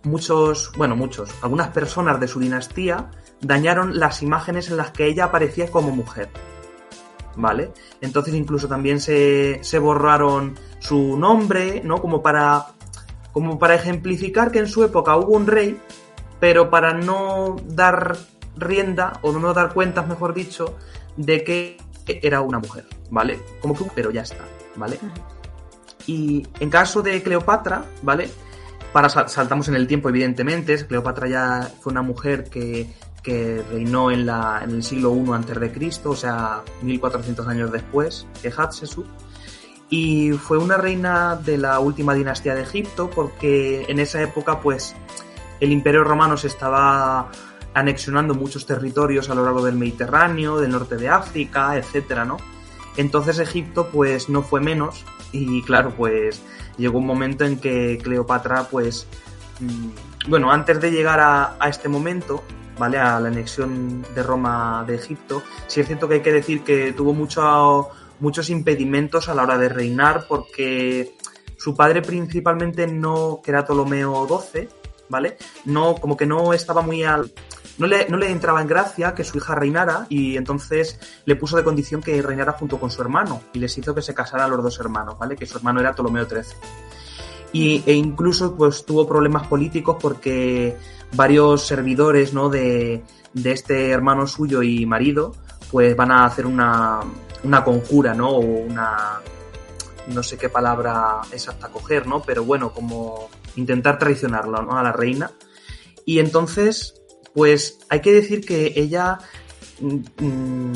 muchos, 0.06 0.72
bueno, 0.76 0.96
muchos, 0.96 1.30
algunas 1.44 1.68
personas 1.68 2.20
de 2.20 2.28
su 2.28 2.40
dinastía 2.40 3.12
dañaron 3.42 4.00
las 4.00 4.24
imágenes 4.24 4.72
en 4.72 4.78
las 4.78 4.90
que 4.90 5.06
ella 5.06 5.26
aparecía 5.26 5.70
como 5.70 5.92
mujer. 5.92 6.30
¿Vale? 7.36 7.72
Entonces 8.02 8.34
incluso 8.34 8.68
también 8.68 9.00
se, 9.00 9.60
se 9.62 9.78
borraron 9.78 10.58
su 10.80 11.16
nombre, 11.16 11.84
¿no? 11.86 12.02
Como 12.02 12.24
para 12.24 12.74
como 13.40 13.58
para 13.58 13.76
ejemplificar 13.76 14.52
que 14.52 14.60
en 14.60 14.68
su 14.68 14.84
época 14.84 15.16
hubo 15.16 15.38
un 15.38 15.48
rey, 15.48 15.80
pero 16.42 16.70
para 16.70 16.94
no 16.94 17.56
dar 17.68 18.18
rienda, 18.58 19.18
o 19.22 19.32
no 19.32 19.54
dar 19.54 19.74
cuentas, 19.74 20.06
mejor 20.10 20.34
dicho, 20.34 20.76
de 21.16 21.46
que 21.46 21.78
era 22.06 22.42
una 22.42 22.60
mujer, 22.60 22.86
¿vale? 23.10 23.40
Como 23.62 23.78
que, 23.78 23.86
pero 23.96 24.12
ya 24.12 24.24
está, 24.24 24.44
¿vale? 24.76 25.00
Y 26.06 26.46
en 26.60 26.70
caso 26.70 27.02
de 27.02 27.24
Cleopatra, 27.24 27.86
¿vale? 28.02 28.30
Para 28.92 29.08
saltamos 29.08 29.70
en 29.70 29.76
el 29.76 29.88
tiempo, 29.88 30.10
evidentemente, 30.10 30.86
Cleopatra 30.86 31.30
ya 31.30 31.72
fue 31.80 31.94
una 31.94 32.02
mujer 32.02 32.50
que, 32.50 32.94
que 33.24 33.64
reinó 33.72 34.12
en, 34.12 34.26
la, 34.26 34.60
en 34.66 34.72
el 34.72 34.84
siglo 34.84 35.16
I 35.16 35.32
antes 35.32 35.58
de 35.58 35.72
Cristo, 35.72 36.10
o 36.10 36.16
sea, 36.18 36.62
1400 36.82 37.48
años 37.48 37.72
después 37.72 38.28
que 38.42 38.52
Hatshepsut 38.52 39.08
y 39.90 40.32
fue 40.34 40.58
una 40.58 40.78
reina 40.78 41.36
de 41.36 41.58
la 41.58 41.80
última 41.80 42.14
dinastía 42.14 42.54
de 42.54 42.62
Egipto 42.62 43.10
porque 43.10 43.86
en 43.88 44.00
esa 44.00 44.22
época 44.22 44.62
pues 44.62 44.96
el 45.60 45.72
imperio 45.72 46.04
romano 46.04 46.38
se 46.38 46.48
estaba 46.48 47.30
anexionando 47.74 48.36
muchos 48.36 48.66
territorios 48.66 49.30
a 49.30 49.36
lo 49.36 49.44
largo 49.44 49.64
del 49.64 49.76
Mediterráneo, 49.76 50.58
del 50.58 50.72
norte 50.72 50.98
de 50.98 51.10
África, 51.10 51.76
etcétera, 51.76 52.26
¿no? 52.26 52.38
Entonces 52.98 53.40
Egipto 53.40 53.90
pues 53.92 54.30
no 54.30 54.44
fue 54.44 54.62
menos 54.62 55.06
y 55.32 55.62
claro 55.64 55.94
pues 55.96 56.42
llegó 56.78 57.00
un 57.00 57.06
momento 57.06 57.46
en 57.46 57.60
que 57.60 57.98
Cleopatra 58.02 58.64
pues 58.64 59.08
mm, 59.60 60.30
bueno 60.30 60.52
antes 60.52 60.80
de 60.82 60.92
llegar 60.92 61.20
a, 61.20 61.56
a 61.60 61.70
este 61.70 61.90
momento 61.90 62.44
¿vale? 62.78 62.98
A 62.98 63.20
la 63.20 63.28
anexión 63.28 64.04
de 64.16 64.24
Roma 64.24 64.84
de 64.88 64.96
Egipto. 64.96 65.44
Sí 65.68 65.82
es 65.82 65.88
cierto 65.88 66.08
que 66.08 66.16
hay 66.16 66.22
que 66.22 66.32
decir 66.32 66.64
que 66.64 66.94
tuvo 66.94 67.14
mucho 67.14 67.90
muchos 68.20 68.50
impedimentos 68.50 69.30
a 69.30 69.36
la 69.36 69.44
hora 69.44 69.58
de 69.58 69.70
reinar 69.70 70.26
porque 70.28 71.16
su 71.58 71.76
padre 71.76 72.02
principalmente 72.02 72.88
no, 72.88 73.42
que 73.44 73.52
era 73.52 73.66
Ptolomeo 73.66 74.28
XII, 74.28 74.70
¿vale? 75.10 75.38
No, 75.66 75.96
como 75.96 76.16
que 76.16 76.26
no 76.26 76.54
estaba 76.54 76.82
muy 76.82 77.04
al... 77.04 77.32
No 77.78 77.88
le, 77.88 78.10
no 78.10 78.18
le 78.18 78.30
entraba 78.30 78.62
en 78.62 78.68
gracia 78.68 79.16
que 79.16 79.24
su 79.24 79.38
hija 79.38 79.56
reinara 79.56 80.06
y 80.10 80.36
entonces 80.36 81.00
le 81.24 81.38
puso 81.38 81.56
de 81.56 81.64
condición 81.64 82.02
que 82.02 82.22
reinara 82.22 82.52
junto 82.52 82.78
con 82.78 82.92
su 82.92 83.02
hermano 83.02 83.42
y 83.54 83.60
les 83.60 83.78
hizo 83.78 83.96
que 83.96 84.02
se 84.02 84.14
casaran 84.14 84.50
los 84.52 84.62
dos 84.62 84.80
hermanos, 84.80 85.18
¿vale? 85.18 85.38
Que 85.38 85.46
su 85.46 85.58
hermano 85.58 85.80
era 85.80 85.94
Ptolomeo 85.94 86.28
XIII. 86.28 86.44
Y, 87.54 87.84
e 87.86 87.94
incluso 87.94 88.56
pues 88.56 88.86
tuvo 88.86 89.08
problemas 89.08 89.48
políticos 89.48 89.98
porque 90.00 90.76
varios 91.14 91.66
servidores, 91.66 92.34
¿no? 92.34 92.50
De, 92.50 93.02
de 93.34 93.52
este 93.52 93.92
hermano 93.92 94.28
suyo 94.28 94.62
y 94.62 94.86
marido 94.86 95.34
pues 95.72 95.96
van 95.96 96.12
a 96.12 96.26
hacer 96.26 96.46
una, 96.46 97.00
una 97.44 97.64
conjura, 97.64 98.14
¿no? 98.14 98.30
O 98.30 98.40
una, 98.40 99.22
no 100.08 100.24
sé 100.24 100.38
qué 100.38 100.50
palabra 100.50 101.22
exacta 101.32 101.70
coger, 101.70 102.08
¿no? 102.08 102.22
Pero 102.22 102.44
bueno, 102.44 102.74
como 102.74 103.30
intentar 103.56 104.00
traicionarlo, 104.00 104.62
¿no? 104.62 104.78
A 104.78 104.84
la 104.84 104.92
reina. 104.92 105.32
Y 106.06 106.20
entonces, 106.20 106.96
pues 107.34 107.80
hay 107.90 108.02
que 108.02 108.12
decir 108.12 108.46
que 108.46 108.74
ella, 108.76 109.20
mm, 109.80 109.96
mm, 110.26 110.74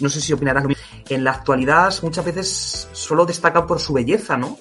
no 0.00 0.08
sé 0.08 0.20
si 0.20 0.32
opinarás 0.32 0.64
en 1.08 1.22
la 1.22 1.32
actualidad 1.32 1.94
muchas 2.02 2.24
veces 2.24 2.88
solo 2.92 3.26
destaca 3.26 3.66
por 3.66 3.78
su 3.78 3.92
belleza, 3.92 4.36
¿no? 4.36 4.58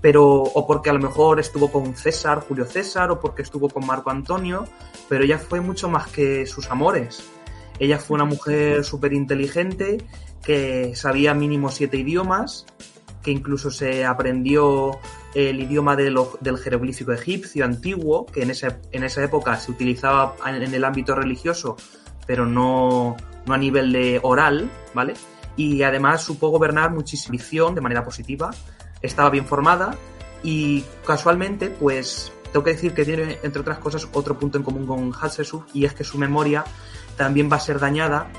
Pero, 0.00 0.24
o 0.24 0.66
porque 0.66 0.90
a 0.90 0.92
lo 0.92 0.98
mejor 0.98 1.40
estuvo 1.40 1.72
con 1.72 1.96
César, 1.96 2.44
Julio 2.46 2.66
César, 2.66 3.10
o 3.10 3.18
porque 3.18 3.42
estuvo 3.42 3.68
con 3.68 3.86
Marco 3.86 4.10
Antonio, 4.10 4.66
pero 5.08 5.24
ella 5.24 5.38
fue 5.38 5.60
mucho 5.60 5.88
más 5.88 6.08
que 6.08 6.46
sus 6.46 6.70
amores. 6.70 7.22
Ella 7.78 7.98
fue 7.98 8.16
una 8.16 8.24
mujer 8.24 8.84
súper 8.84 9.12
inteligente 9.12 9.98
que 10.46 10.94
sabía 10.94 11.34
mínimo 11.34 11.70
siete 11.72 11.96
idiomas, 11.96 12.66
que 13.20 13.32
incluso 13.32 13.68
se 13.68 14.04
aprendió 14.04 14.96
el 15.34 15.60
idioma 15.60 15.96
del 15.96 16.58
jeroglífico 16.62 17.10
egipcio 17.12 17.64
antiguo, 17.64 18.26
que 18.26 18.44
en 18.44 18.50
esa, 18.50 18.78
en 18.92 19.02
esa 19.02 19.24
época 19.24 19.56
se 19.58 19.72
utilizaba 19.72 20.36
en 20.46 20.72
el 20.72 20.84
ámbito 20.84 21.16
religioso, 21.16 21.76
pero 22.28 22.46
no, 22.46 23.16
no 23.44 23.54
a 23.54 23.58
nivel 23.58 23.90
de 23.90 24.20
oral, 24.22 24.70
¿vale? 24.94 25.14
Y 25.56 25.82
además 25.82 26.22
supo 26.22 26.50
gobernar 26.50 26.92
muchísima 26.92 27.72
de 27.74 27.80
manera 27.80 28.04
positiva, 28.04 28.54
estaba 29.02 29.30
bien 29.30 29.46
formada 29.46 29.96
Y 30.44 30.84
casualmente, 31.04 31.70
pues 31.70 32.30
tengo 32.52 32.62
que 32.62 32.70
decir 32.70 32.94
que 32.94 33.04
tiene, 33.04 33.40
entre 33.42 33.62
otras 33.62 33.78
cosas, 33.78 34.06
otro 34.12 34.38
punto 34.38 34.58
en 34.58 34.64
común 34.64 34.86
con 34.86 35.12
Hatshepsut 35.12 35.74
y 35.74 35.86
es 35.86 35.92
que 35.92 36.04
su 36.04 36.18
memoria 36.18 36.64
también 37.16 37.50
va 37.50 37.56
a 37.56 37.60
ser 37.60 37.80
dañada 37.80 38.30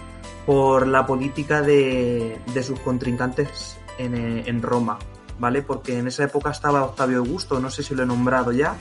por 0.48 0.88
la 0.88 1.06
política 1.06 1.62
de, 1.62 2.40
sus 2.64 2.80
contrincantes 2.80 3.78
en, 4.00 4.62
Roma, 4.64 4.98
¿vale? 5.38 5.62
Porque 5.62 6.00
en 6.00 6.08
esa 6.08 6.24
época 6.24 6.52
estaba 6.52 6.86
Octavio 6.86 7.20
Augusto, 7.20 7.60
no 7.60 7.70
sé 7.70 7.84
si 7.84 7.94
lo 7.94 8.04
he 8.04 8.06
nombrado 8.06 8.52
ya, 8.52 8.76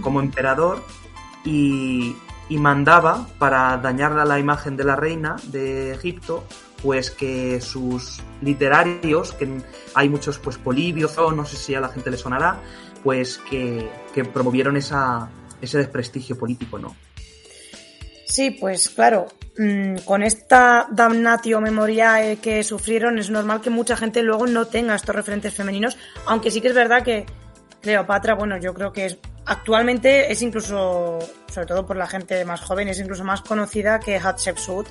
como 0.00 0.20
emperador 0.20 0.82
y, 1.44 2.16
y 2.48 2.56
mandaba 2.56 3.26
para 3.38 3.76
dañar 3.78 4.12
la 4.12 4.38
imagen 4.38 4.76
de 4.76 4.84
la 4.84 4.96
reina 4.96 5.36
de 5.48 5.92
Egipto 5.92 6.44
pues 6.82 7.10
que 7.10 7.60
sus 7.60 8.20
literarios, 8.40 9.32
que 9.32 9.48
hay 9.94 10.08
muchos 10.08 10.38
pues 10.38 10.58
Polibios, 10.58 11.16
no 11.16 11.44
sé 11.44 11.56
si 11.56 11.74
a 11.74 11.80
la 11.80 11.88
gente 11.88 12.10
le 12.10 12.16
sonará, 12.16 12.60
pues 13.02 13.38
que, 13.38 13.88
promovieron 14.32 14.76
esa, 14.76 15.30
ese 15.60 15.78
desprestigio 15.78 16.36
político, 16.36 16.78
¿no? 16.78 16.94
Sí, 18.26 18.50
pues 18.50 18.88
claro, 18.88 19.26
con 20.04 20.22
esta 20.22 20.86
damnatio 20.90 21.60
memoriae 21.60 22.36
que 22.36 22.64
sufrieron 22.64 23.18
es 23.18 23.28
normal 23.28 23.60
que 23.60 23.68
mucha 23.68 23.96
gente 23.96 24.22
luego 24.22 24.46
no 24.46 24.66
tenga 24.66 24.94
estos 24.94 25.14
referentes 25.14 25.52
femeninos, 25.52 25.98
aunque 26.26 26.50
sí 26.50 26.60
que 26.60 26.68
es 26.68 26.74
verdad 26.74 27.02
que 27.02 27.26
Cleopatra, 27.82 28.34
bueno, 28.34 28.56
yo 28.56 28.72
creo 28.72 28.92
que 28.92 29.06
es, 29.06 29.18
actualmente 29.44 30.30
es 30.32 30.40
incluso, 30.40 31.18
sobre 31.52 31.66
todo 31.66 31.84
por 31.84 31.96
la 31.96 32.06
gente 32.06 32.44
más 32.44 32.60
joven, 32.60 32.88
es 32.88 32.98
incluso 33.00 33.24
más 33.24 33.42
conocida 33.42 33.98
que 33.98 34.18
Hatshepsut, 34.18 34.86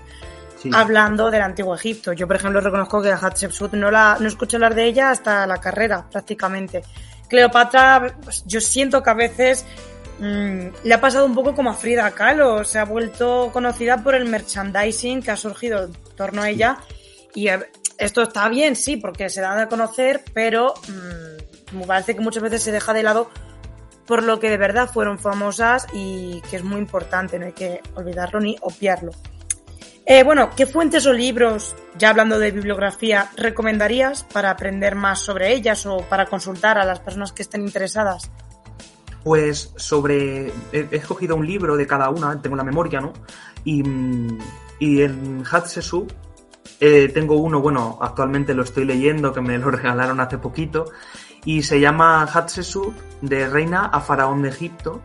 hablando 0.73 1.31
del 1.31 1.41
antiguo 1.41 1.73
Egipto. 1.73 2.13
Yo, 2.13 2.27
por 2.27 2.35
ejemplo, 2.35 2.59
reconozco 2.59 3.01
que 3.01 3.11
Hatshepsut 3.11 3.73
no, 3.73 3.89
la, 3.89 4.17
no 4.19 4.27
escuché 4.27 4.57
hablar 4.57 4.75
de 4.75 4.85
ella 4.85 5.09
hasta 5.09 5.47
la 5.47 5.57
carrera, 5.57 6.05
prácticamente. 6.11 6.83
Cleopatra, 7.29 8.13
pues, 8.23 8.43
yo 8.45 8.59
siento 8.59 9.01
que 9.01 9.09
a 9.09 9.13
veces 9.13 9.65
mm, 10.21 10.67
le 10.83 10.93
ha 10.93 11.01
pasado 11.01 11.25
un 11.25 11.35
poco 11.35 11.53
como 11.53 11.69
a 11.69 11.73
Frida 11.73 12.11
Kahlo, 12.11 12.63
se 12.63 12.79
ha 12.79 12.85
vuelto 12.85 13.49
conocida 13.51 14.01
por 14.01 14.15
el 14.15 14.25
merchandising 14.25 15.21
que 15.21 15.31
ha 15.31 15.37
surgido 15.37 15.83
en 15.83 15.93
torno 16.15 16.41
a 16.41 16.49
ella 16.49 16.77
y 17.35 17.49
esto 17.97 18.21
está 18.21 18.47
bien, 18.49 18.75
sí, 18.75 18.97
porque 18.97 19.29
se 19.29 19.41
da 19.41 19.61
a 19.61 19.67
conocer, 19.67 20.23
pero 20.33 20.73
mm, 20.87 21.77
me 21.77 21.85
parece 21.85 22.15
que 22.15 22.21
muchas 22.21 22.43
veces 22.43 22.63
se 22.63 22.71
deja 22.71 22.93
de 22.93 23.03
lado 23.03 23.29
por 24.05 24.23
lo 24.23 24.39
que 24.39 24.49
de 24.49 24.57
verdad 24.57 24.89
fueron 24.89 25.19
famosas 25.19 25.87
y 25.93 26.41
que 26.49 26.57
es 26.57 26.63
muy 26.63 26.79
importante, 26.79 27.39
no 27.39 27.45
hay 27.45 27.53
que 27.53 27.81
olvidarlo 27.95 28.39
ni 28.39 28.57
obviarlo. 28.61 29.11
Eh, 30.05 30.23
bueno, 30.23 30.49
¿qué 30.55 30.65
fuentes 30.65 31.05
o 31.05 31.13
libros, 31.13 31.75
ya 31.97 32.09
hablando 32.09 32.39
de 32.39 32.51
bibliografía, 32.51 33.29
recomendarías 33.37 34.23
para 34.23 34.49
aprender 34.49 34.95
más 34.95 35.19
sobre 35.19 35.53
ellas 35.53 35.85
o 35.85 35.97
para 36.09 36.25
consultar 36.25 36.77
a 36.77 36.85
las 36.85 36.99
personas 36.99 37.31
que 37.31 37.43
estén 37.43 37.61
interesadas? 37.61 38.31
Pues 39.23 39.73
sobre. 39.75 40.51
He, 40.71 40.87
escogido 40.91 41.35
un 41.35 41.45
libro 41.45 41.77
de 41.77 41.85
cada 41.85 42.09
una, 42.09 42.41
tengo 42.41 42.55
la 42.55 42.63
memoria, 42.63 43.01
¿no? 43.01 43.13
Y, 43.63 43.83
y 44.79 45.01
en 45.01 45.43
Hatshepsut 45.45 46.11
eh, 46.79 47.09
tengo 47.13 47.35
uno, 47.35 47.61
bueno, 47.61 47.99
actualmente 48.01 48.55
lo 48.55 48.63
estoy 48.63 48.85
leyendo, 48.85 49.31
que 49.31 49.41
me 49.41 49.57
lo 49.57 49.69
regalaron 49.71 50.19
hace 50.19 50.39
poquito, 50.39 50.85
y 51.45 51.61
se 51.61 51.79
llama 51.79 52.23
Hatshepsut, 52.25 52.93
de 53.21 53.47
Reina 53.47 53.85
a 53.85 54.01
Faraón 54.01 54.41
de 54.41 54.49
Egipto, 54.49 55.01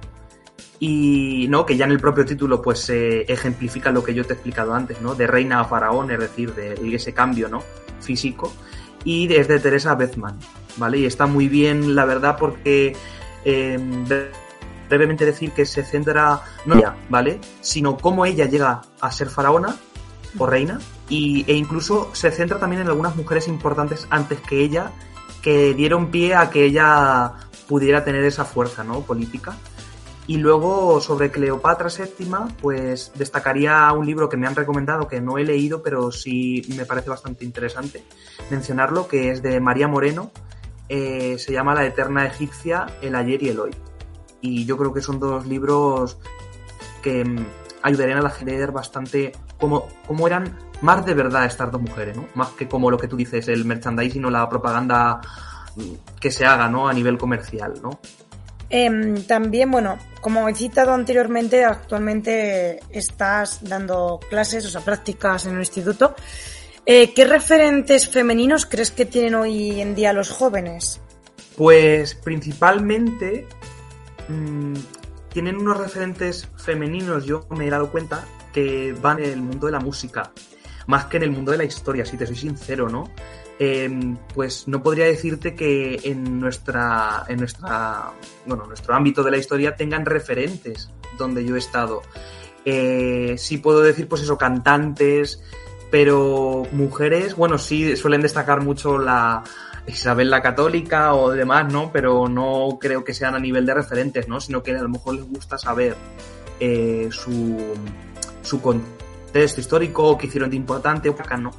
y 0.78 1.46
no 1.48 1.64
que 1.64 1.76
ya 1.76 1.84
en 1.86 1.92
el 1.92 2.00
propio 2.00 2.24
título 2.24 2.60
pues 2.60 2.80
se 2.80 3.22
ejemplifica 3.22 3.90
lo 3.92 4.04
que 4.04 4.14
yo 4.14 4.24
te 4.24 4.32
he 4.32 4.36
explicado 4.36 4.74
antes 4.74 5.00
no 5.00 5.14
de 5.14 5.26
reina 5.26 5.60
a 5.60 5.64
faraón 5.64 6.10
es 6.10 6.18
decir 6.18 6.54
de 6.54 6.74
ese 6.94 7.14
cambio 7.14 7.48
no 7.48 7.62
físico. 8.00 8.52
Y 9.04 9.32
es 9.32 9.48
de 9.48 9.60
Teresa 9.60 9.94
Bezman 9.94 10.38
vale 10.76 10.98
y 10.98 11.06
está 11.06 11.26
muy 11.26 11.48
bien 11.48 11.94
la 11.94 12.04
verdad 12.04 12.36
porque 12.38 12.94
eh, 13.46 13.78
brevemente 14.88 15.24
decir 15.24 15.52
que 15.52 15.64
se 15.64 15.82
centra 15.82 16.42
no 16.66 16.76
ella 16.76 16.96
vale 17.08 17.40
sino 17.60 17.96
cómo 17.96 18.26
ella 18.26 18.46
llega 18.46 18.82
a 19.00 19.10
ser 19.10 19.28
faraona 19.28 19.76
o 20.38 20.46
reina 20.46 20.78
y, 21.08 21.44
e 21.50 21.54
incluso 21.54 22.10
se 22.12 22.30
centra 22.30 22.58
también 22.58 22.82
en 22.82 22.88
algunas 22.88 23.16
mujeres 23.16 23.48
importantes 23.48 24.06
antes 24.10 24.40
que 24.40 24.60
ella 24.60 24.92
que 25.46 25.74
dieron 25.74 26.10
pie 26.10 26.34
a 26.34 26.50
que 26.50 26.64
ella 26.64 27.34
pudiera 27.68 28.04
tener 28.04 28.24
esa 28.24 28.44
fuerza 28.44 28.82
no 28.82 29.02
política. 29.02 29.56
Y 30.26 30.38
luego 30.38 31.00
sobre 31.00 31.30
Cleopatra 31.30 31.88
VII, 31.88 32.56
pues 32.60 33.12
destacaría 33.14 33.92
un 33.92 34.04
libro 34.06 34.28
que 34.28 34.36
me 34.36 34.48
han 34.48 34.56
recomendado, 34.56 35.06
que 35.06 35.20
no 35.20 35.38
he 35.38 35.44
leído, 35.44 35.84
pero 35.84 36.10
sí 36.10 36.66
me 36.76 36.84
parece 36.84 37.10
bastante 37.10 37.44
interesante 37.44 38.02
mencionarlo, 38.50 39.06
que 39.06 39.30
es 39.30 39.40
de 39.40 39.60
María 39.60 39.86
Moreno, 39.86 40.32
eh, 40.88 41.36
se 41.38 41.52
llama 41.52 41.74
La 41.74 41.84
Eterna 41.84 42.26
Egipcia, 42.26 42.86
El 43.02 43.14
Ayer 43.14 43.42
y 43.42 43.48
el 43.48 43.60
Hoy. 43.60 43.70
Y 44.40 44.64
yo 44.64 44.76
creo 44.76 44.92
que 44.92 45.00
son 45.00 45.18
dos 45.18 45.46
libros 45.46 46.18
que 47.02 47.24
mm, 47.24 47.46
ayudarían 47.82 48.18
a 48.18 48.22
la 48.22 48.30
gente 48.30 48.54
a 48.54 48.56
leer 48.56 48.72
bastante 48.72 49.32
cómo, 49.58 49.88
cómo 50.06 50.26
eran 50.26 50.56
más 50.82 51.04
de 51.06 51.14
verdad 51.14 51.46
estas 51.46 51.70
dos 51.70 51.80
mujeres, 51.80 52.16
¿no? 52.16 52.28
Más 52.34 52.50
que 52.50 52.68
como 52.68 52.90
lo 52.90 52.98
que 52.98 53.08
tú 53.08 53.16
dices, 53.16 53.48
el 53.48 53.64
merchandising 53.64 54.24
o 54.24 54.30
la 54.30 54.48
propaganda 54.48 55.20
mm, 55.74 56.18
que 56.20 56.30
se 56.30 56.44
haga, 56.44 56.68
¿no? 56.68 56.88
A 56.88 56.92
nivel 56.92 57.18
comercial, 57.18 57.74
¿no? 57.82 57.98
Em, 58.68 59.22
también, 59.22 59.70
bueno, 59.70 59.96
como 60.20 60.48
he 60.48 60.54
citado 60.54 60.92
anteriormente, 60.92 61.64
actualmente 61.64 62.80
estás 62.90 63.60
dando 63.62 64.18
clases, 64.28 64.66
o 64.66 64.70
sea, 64.70 64.80
prácticas 64.80 65.46
en 65.46 65.52
un 65.52 65.60
instituto. 65.60 66.14
Eh, 66.88 67.12
¿Qué 67.14 67.24
referentes 67.24 68.08
femeninos 68.08 68.64
crees 68.64 68.92
que 68.92 69.04
tienen 69.04 69.34
hoy 69.34 69.80
en 69.80 69.96
día 69.96 70.12
los 70.12 70.30
jóvenes? 70.30 71.00
Pues 71.56 72.14
principalmente 72.14 73.44
mm, 74.28 74.74
tienen 75.32 75.56
unos 75.56 75.78
referentes 75.78 76.48
femeninos, 76.56 77.26
yo 77.26 77.44
me 77.50 77.66
he 77.66 77.70
dado 77.70 77.90
cuenta, 77.90 78.24
que 78.52 78.94
van 79.02 79.18
en 79.18 79.30
el 79.30 79.42
mundo 79.42 79.66
de 79.66 79.72
la 79.72 79.80
música, 79.80 80.30
más 80.86 81.06
que 81.06 81.16
en 81.16 81.24
el 81.24 81.32
mundo 81.32 81.50
de 81.50 81.58
la 81.58 81.64
historia, 81.64 82.06
si 82.06 82.16
te 82.16 82.24
soy 82.24 82.36
sincero, 82.36 82.88
¿no? 82.88 83.10
Em, 83.58 84.16
pues 84.32 84.68
no 84.68 84.80
podría 84.80 85.06
decirte 85.06 85.56
que 85.56 85.98
en 86.04 86.38
nuestra, 86.38 87.24
en 87.26 87.38
nuestra, 87.38 88.12
bueno, 88.46 88.64
nuestro 88.66 88.94
ámbito 88.94 89.24
de 89.24 89.32
la 89.32 89.38
historia 89.38 89.74
tengan 89.74 90.06
referentes 90.06 90.88
donde 91.18 91.44
yo 91.44 91.56
he 91.56 91.58
estado. 91.58 92.02
Eh, 92.64 93.34
sí 93.38 93.58
puedo 93.58 93.80
decir, 93.80 94.08
pues 94.08 94.22
eso, 94.22 94.38
cantantes, 94.38 95.40
pero 95.90 96.64
mujeres, 96.72 97.36
bueno, 97.36 97.58
sí 97.58 97.96
suelen 97.96 98.22
destacar 98.22 98.62
mucho 98.62 98.98
la 98.98 99.42
Isabel 99.86 100.30
la 100.30 100.42
Católica 100.42 101.14
o 101.14 101.30
demás, 101.30 101.72
¿no? 101.72 101.90
Pero 101.92 102.28
no 102.28 102.78
creo 102.80 103.04
que 103.04 103.14
sean 103.14 103.34
a 103.34 103.38
nivel 103.38 103.66
de 103.66 103.74
referentes, 103.74 104.28
¿no? 104.28 104.40
Sino 104.40 104.62
que 104.62 104.72
a 104.72 104.82
lo 104.82 104.88
mejor 104.88 105.14
les 105.14 105.24
gusta 105.24 105.58
saber 105.58 105.96
eh, 106.58 107.08
su, 107.10 107.74
su 108.42 108.60
contexto 108.60 109.60
histórico, 109.60 110.18
qué 110.18 110.26
hicieron 110.26 110.50
de 110.50 110.56
importante 110.56 111.08
o 111.08 111.12
acá 111.12 111.36
no 111.36 111.50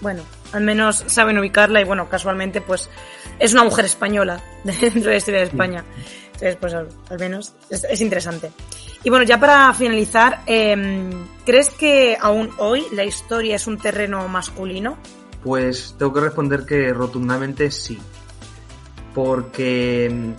bueno, 0.00 0.22
al 0.52 0.62
menos 0.62 1.04
saben 1.06 1.38
ubicarla 1.38 1.80
y 1.80 1.84
bueno, 1.84 2.08
casualmente 2.08 2.60
pues 2.60 2.90
es 3.38 3.52
una 3.52 3.64
mujer 3.64 3.84
española 3.84 4.42
dentro 4.64 5.02
de 5.02 5.10
la 5.10 5.16
historia 5.16 5.40
de 5.40 5.46
España. 5.46 5.84
Entonces, 6.26 6.56
pues 6.56 6.74
al, 6.74 6.88
menos 7.18 7.54
es, 7.70 8.00
interesante. 8.00 8.50
Y 9.06 9.08
bueno, 9.08 9.24
ya 9.24 9.38
para 9.38 9.72
finalizar, 9.72 10.42
em, 10.46 11.28
¿crees 11.44 11.70
que 11.70 12.18
aún 12.20 12.50
hoy 12.58 12.82
la 12.90 13.04
historia 13.04 13.54
es 13.54 13.68
un 13.68 13.78
terreno 13.78 14.26
masculino? 14.26 14.98
Pues 15.44 15.94
tengo 15.96 16.12
que 16.12 16.18
responder 16.22 16.66
que 16.66 16.92
rotundamente 16.92 17.70
sí. 17.70 18.00
Porque 19.14 20.34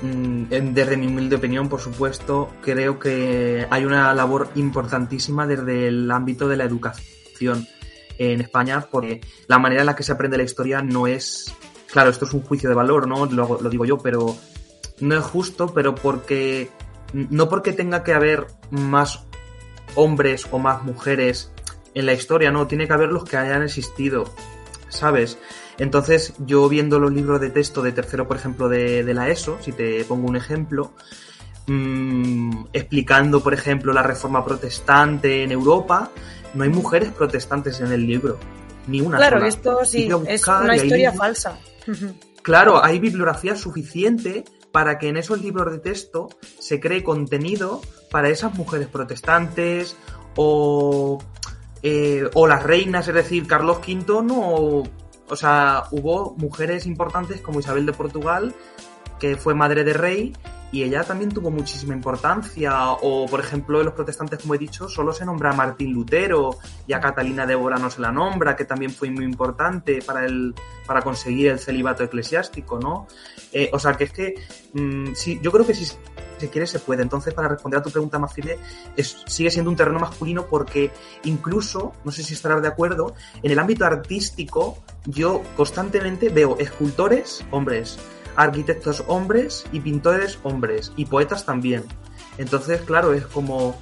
mm, 0.00 0.44
desde 0.48 0.96
mi 0.96 1.06
humilde 1.06 1.36
opinión, 1.36 1.68
por 1.68 1.82
supuesto, 1.82 2.48
creo 2.62 2.98
que 2.98 3.66
hay 3.68 3.84
una 3.84 4.14
labor 4.14 4.48
importantísima 4.54 5.46
desde 5.46 5.88
el 5.88 6.10
ámbito 6.10 6.48
de 6.48 6.56
la 6.56 6.64
educación 6.64 7.68
en 8.16 8.40
España 8.40 8.88
porque 8.90 9.20
la 9.48 9.58
manera 9.58 9.82
en 9.82 9.86
la 9.86 9.94
que 9.94 10.02
se 10.02 10.12
aprende 10.12 10.38
la 10.38 10.44
historia 10.44 10.80
no 10.80 11.06
es, 11.06 11.54
claro, 11.92 12.08
esto 12.08 12.24
es 12.24 12.32
un 12.32 12.40
juicio 12.40 12.70
de 12.70 12.74
valor, 12.74 13.06
¿no? 13.06 13.26
Lo, 13.26 13.60
lo 13.60 13.68
digo 13.68 13.84
yo, 13.84 13.98
pero 13.98 14.34
no 15.00 15.14
es 15.14 15.24
justo, 15.24 15.74
pero 15.74 15.94
porque, 15.94 16.70
no 17.12 17.48
porque 17.48 17.72
tenga 17.72 18.02
que 18.04 18.12
haber 18.12 18.46
más 18.70 19.24
hombres 19.94 20.46
o 20.50 20.58
más 20.58 20.82
mujeres 20.82 21.52
en 21.94 22.06
la 22.06 22.12
historia, 22.12 22.50
no, 22.50 22.66
tiene 22.66 22.86
que 22.86 22.92
haber 22.92 23.10
los 23.10 23.24
que 23.24 23.36
hayan 23.36 23.62
existido, 23.62 24.32
¿sabes? 24.88 25.38
Entonces, 25.78 26.34
yo 26.38 26.68
viendo 26.68 26.98
los 26.98 27.12
libros 27.12 27.40
de 27.40 27.50
texto 27.50 27.82
de 27.82 27.92
tercero, 27.92 28.26
por 28.26 28.36
ejemplo, 28.36 28.68
de, 28.68 29.04
de 29.04 29.14
la 29.14 29.28
ESO, 29.28 29.58
si 29.60 29.72
te 29.72 30.04
pongo 30.04 30.28
un 30.28 30.36
ejemplo, 30.36 30.92
mmm, 31.66 32.66
explicando, 32.72 33.42
por 33.42 33.54
ejemplo, 33.54 33.92
la 33.92 34.02
reforma 34.02 34.44
protestante 34.44 35.42
en 35.44 35.52
Europa, 35.52 36.10
no 36.54 36.64
hay 36.64 36.70
mujeres 36.70 37.10
protestantes 37.10 37.80
en 37.80 37.92
el 37.92 38.06
libro, 38.06 38.38
ni 38.86 39.00
una 39.00 39.18
claro, 39.18 39.44
esto 39.44 39.84
sí, 39.84 40.08
es 40.26 40.46
una 40.46 40.76
historia 40.76 41.12
falsa. 41.12 41.58
Claro, 42.42 42.82
hay 42.82 42.98
bibliografía 42.98 43.56
suficiente 43.56 44.44
para 44.78 44.96
que 44.96 45.08
en 45.08 45.16
esos 45.16 45.42
libros 45.42 45.72
de 45.72 45.80
texto 45.80 46.28
se 46.60 46.78
cree 46.78 47.02
contenido 47.02 47.80
para 48.12 48.28
esas 48.28 48.54
mujeres 48.54 48.86
protestantes 48.86 49.96
o, 50.36 51.18
eh, 51.82 52.30
o 52.34 52.46
las 52.46 52.62
reinas, 52.62 53.08
es 53.08 53.14
decir, 53.14 53.48
Carlos 53.48 53.78
V 53.78 54.22
no, 54.22 54.84
o 55.28 55.34
sea, 55.36 55.86
hubo 55.90 56.36
mujeres 56.36 56.86
importantes 56.86 57.40
como 57.40 57.58
Isabel 57.58 57.86
de 57.86 57.92
Portugal, 57.92 58.54
que 59.18 59.34
fue 59.34 59.52
madre 59.52 59.82
de 59.82 59.94
rey, 59.94 60.32
y 60.70 60.82
ella 60.82 61.02
también 61.02 61.30
tuvo 61.30 61.50
muchísima 61.50 61.94
importancia. 61.94 62.92
O, 63.02 63.26
por 63.26 63.40
ejemplo, 63.40 63.78
en 63.78 63.86
los 63.86 63.94
protestantes, 63.94 64.40
como 64.40 64.54
he 64.54 64.58
dicho, 64.58 64.88
solo 64.88 65.12
se 65.12 65.24
nombra 65.24 65.50
a 65.50 65.54
Martín 65.54 65.92
Lutero 65.92 66.58
y 66.86 66.92
a 66.92 67.00
Catalina 67.00 67.46
de 67.46 67.54
Bora 67.54 67.78
no 67.78 67.90
se 67.90 68.00
la 68.00 68.12
nombra, 68.12 68.56
que 68.56 68.64
también 68.64 68.90
fue 68.90 69.10
muy 69.10 69.24
importante 69.24 70.00
para, 70.04 70.26
el, 70.26 70.54
para 70.86 71.02
conseguir 71.02 71.48
el 71.48 71.58
celibato 71.58 72.04
eclesiástico, 72.04 72.78
¿no? 72.78 73.06
Eh, 73.52 73.70
o 73.72 73.78
sea, 73.78 73.94
que 73.94 74.04
es 74.04 74.12
que, 74.12 74.34
mm, 74.74 75.14
sí, 75.14 75.40
yo 75.42 75.50
creo 75.50 75.66
que 75.66 75.74
si 75.74 75.86
se 76.38 76.48
quiere 76.50 76.66
se 76.66 76.78
puede. 76.78 77.02
Entonces, 77.02 77.34
para 77.34 77.48
responder 77.48 77.80
a 77.80 77.82
tu 77.82 77.90
pregunta 77.90 78.18
más 78.18 78.32
firme, 78.32 78.58
es, 78.96 79.22
sigue 79.26 79.50
siendo 79.50 79.70
un 79.70 79.76
terreno 79.76 79.98
masculino 79.98 80.46
porque 80.46 80.90
incluso, 81.24 81.92
no 82.04 82.12
sé 82.12 82.22
si 82.22 82.34
estarás 82.34 82.62
de 82.62 82.68
acuerdo, 82.68 83.14
en 83.42 83.50
el 83.50 83.58
ámbito 83.58 83.84
artístico 83.84 84.78
yo 85.06 85.42
constantemente 85.56 86.28
veo 86.28 86.56
escultores 86.58 87.44
hombres, 87.50 87.98
arquitectos 88.38 89.02
hombres 89.08 89.66
y 89.72 89.80
pintores 89.80 90.38
hombres 90.44 90.92
y 90.96 91.06
poetas 91.06 91.44
también. 91.44 91.84
Entonces, 92.38 92.80
claro, 92.82 93.12
es 93.12 93.26
como 93.26 93.76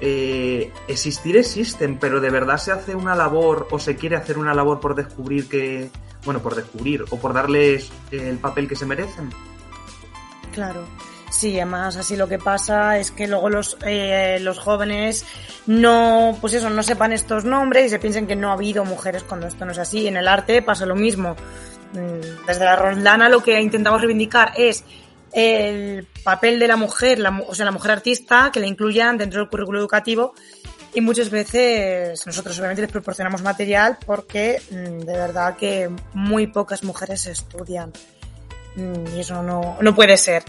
eh, 0.00 0.72
existir 0.88 1.36
existen, 1.36 1.98
pero 1.98 2.22
de 2.22 2.30
verdad 2.30 2.56
se 2.56 2.72
hace 2.72 2.94
una 2.94 3.14
labor 3.14 3.68
o 3.70 3.78
se 3.78 3.96
quiere 3.96 4.16
hacer 4.16 4.38
una 4.38 4.54
labor 4.54 4.80
por 4.80 4.94
descubrir 4.94 5.46
que, 5.46 5.90
bueno, 6.24 6.40
por 6.40 6.54
descubrir 6.54 7.04
o 7.10 7.18
por 7.18 7.34
darles 7.34 7.92
el 8.10 8.38
papel 8.38 8.66
que 8.66 8.76
se 8.76 8.86
merecen. 8.86 9.28
Claro. 10.52 10.86
Sí, 11.30 11.56
además 11.58 11.96
así 11.96 12.16
lo 12.16 12.28
que 12.28 12.38
pasa 12.38 12.96
es 12.96 13.10
que 13.10 13.26
luego 13.26 13.50
los, 13.50 13.76
eh, 13.84 14.38
los 14.40 14.60
jóvenes 14.60 15.26
no, 15.66 16.38
pues 16.40 16.54
eso, 16.54 16.70
no 16.70 16.82
sepan 16.84 17.12
estos 17.12 17.44
nombres 17.44 17.86
y 17.86 17.88
se 17.88 17.98
piensen 17.98 18.28
que 18.28 18.36
no 18.36 18.50
ha 18.50 18.52
habido 18.52 18.84
mujeres 18.84 19.24
cuando 19.24 19.48
esto 19.48 19.64
no 19.64 19.72
es 19.72 19.78
así. 19.78 20.06
En 20.06 20.16
el 20.16 20.28
arte 20.28 20.62
pasa 20.62 20.86
lo 20.86 20.94
mismo. 20.94 21.34
Mm, 21.94 22.46
desde 22.46 22.64
la 22.64 22.76
Roldana 22.76 23.28
lo 23.28 23.42
que 23.42 23.60
intentamos 23.60 24.00
reivindicar 24.00 24.52
es 24.56 24.84
el 25.32 26.06
papel 26.22 26.58
de 26.58 26.68
la 26.68 26.76
mujer, 26.76 27.18
la, 27.18 27.42
o 27.48 27.54
sea, 27.54 27.64
la 27.64 27.72
mujer 27.72 27.92
artista, 27.92 28.50
que 28.52 28.60
la 28.60 28.66
incluyan 28.66 29.16
dentro 29.18 29.40
del 29.40 29.48
currículo 29.48 29.78
educativo 29.78 30.34
y 30.92 31.00
muchas 31.00 31.30
veces 31.30 32.24
nosotros 32.26 32.56
obviamente 32.58 32.82
les 32.82 32.90
proporcionamos 32.90 33.42
material 33.42 33.98
porque 34.06 34.60
mm, 34.70 35.00
de 35.00 35.12
verdad 35.12 35.56
que 35.56 35.90
muy 36.12 36.46
pocas 36.46 36.84
mujeres 36.84 37.26
estudian 37.26 37.92
mm, 38.76 39.16
y 39.16 39.20
eso 39.20 39.42
no, 39.42 39.76
no 39.80 39.94
puede 39.94 40.16
ser. 40.16 40.44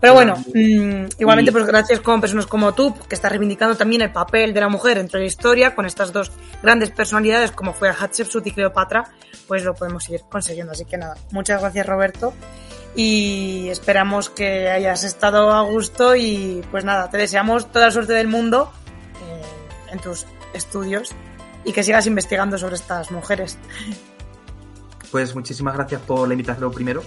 Pero 0.00 0.14
bueno, 0.14 0.34
igualmente 0.54 1.50
pues 1.50 1.66
gracias 1.66 2.00
con 2.00 2.20
personas 2.20 2.46
como 2.46 2.72
tú, 2.72 2.94
que 3.08 3.14
estás 3.16 3.30
reivindicando 3.30 3.76
también 3.76 4.02
el 4.02 4.12
papel 4.12 4.54
de 4.54 4.60
la 4.60 4.68
mujer 4.68 4.98
dentro 4.98 5.18
de 5.18 5.24
la 5.24 5.28
historia, 5.28 5.74
con 5.74 5.86
estas 5.86 6.12
dos 6.12 6.30
grandes 6.62 6.90
personalidades 6.90 7.50
como 7.50 7.72
fue 7.72 7.90
Hatshepsut 7.90 8.46
y 8.46 8.52
Cleopatra, 8.52 9.10
pues 9.48 9.64
lo 9.64 9.74
podemos 9.74 10.08
ir 10.08 10.20
consiguiendo. 10.28 10.72
Así 10.72 10.84
que 10.84 10.96
nada, 10.98 11.16
muchas 11.32 11.60
gracias 11.60 11.86
Roberto 11.86 12.32
y 12.94 13.68
esperamos 13.70 14.30
que 14.30 14.68
hayas 14.68 15.02
estado 15.02 15.52
a 15.52 15.62
gusto 15.62 16.14
y 16.14 16.64
pues 16.70 16.84
nada, 16.84 17.10
te 17.10 17.18
deseamos 17.18 17.70
toda 17.72 17.86
la 17.86 17.90
suerte 17.90 18.12
del 18.12 18.28
mundo 18.28 18.72
eh, 19.14 19.92
en 19.92 19.98
tus 19.98 20.26
estudios 20.54 21.10
y 21.64 21.72
que 21.72 21.82
sigas 21.82 22.06
investigando 22.06 22.56
sobre 22.56 22.76
estas 22.76 23.10
mujeres. 23.10 23.58
Pues 25.10 25.34
muchísimas 25.34 25.74
gracias 25.74 26.00
por 26.02 26.28
la 26.28 26.34
invitación 26.34 26.70
primero 26.70 27.02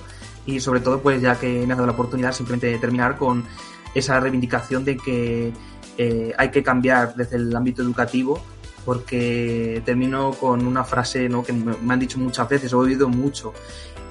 y 0.45 0.59
sobre 0.59 0.79
todo 0.79 1.01
pues 1.01 1.21
ya 1.21 1.39
que 1.39 1.65
me 1.65 1.73
has 1.73 1.77
dado 1.77 1.87
la 1.87 1.93
oportunidad 1.93 2.31
simplemente 2.31 2.67
de 2.67 2.77
terminar 2.77 3.17
con 3.17 3.45
esa 3.93 4.19
reivindicación 4.19 4.85
de 4.85 4.97
que 4.97 5.53
eh, 5.97 6.33
hay 6.37 6.49
que 6.49 6.63
cambiar 6.63 7.15
desde 7.15 7.35
el 7.37 7.55
ámbito 7.55 7.81
educativo 7.81 8.41
porque 8.85 9.81
termino 9.85 10.31
con 10.31 10.65
una 10.65 10.83
frase 10.83 11.29
¿no? 11.29 11.43
que 11.43 11.53
me 11.53 11.93
han 11.93 11.99
dicho 11.99 12.17
muchas 12.17 12.49
veces, 12.49 12.71
he 12.71 12.75
oído 12.75 13.07
mucho. 13.07 13.53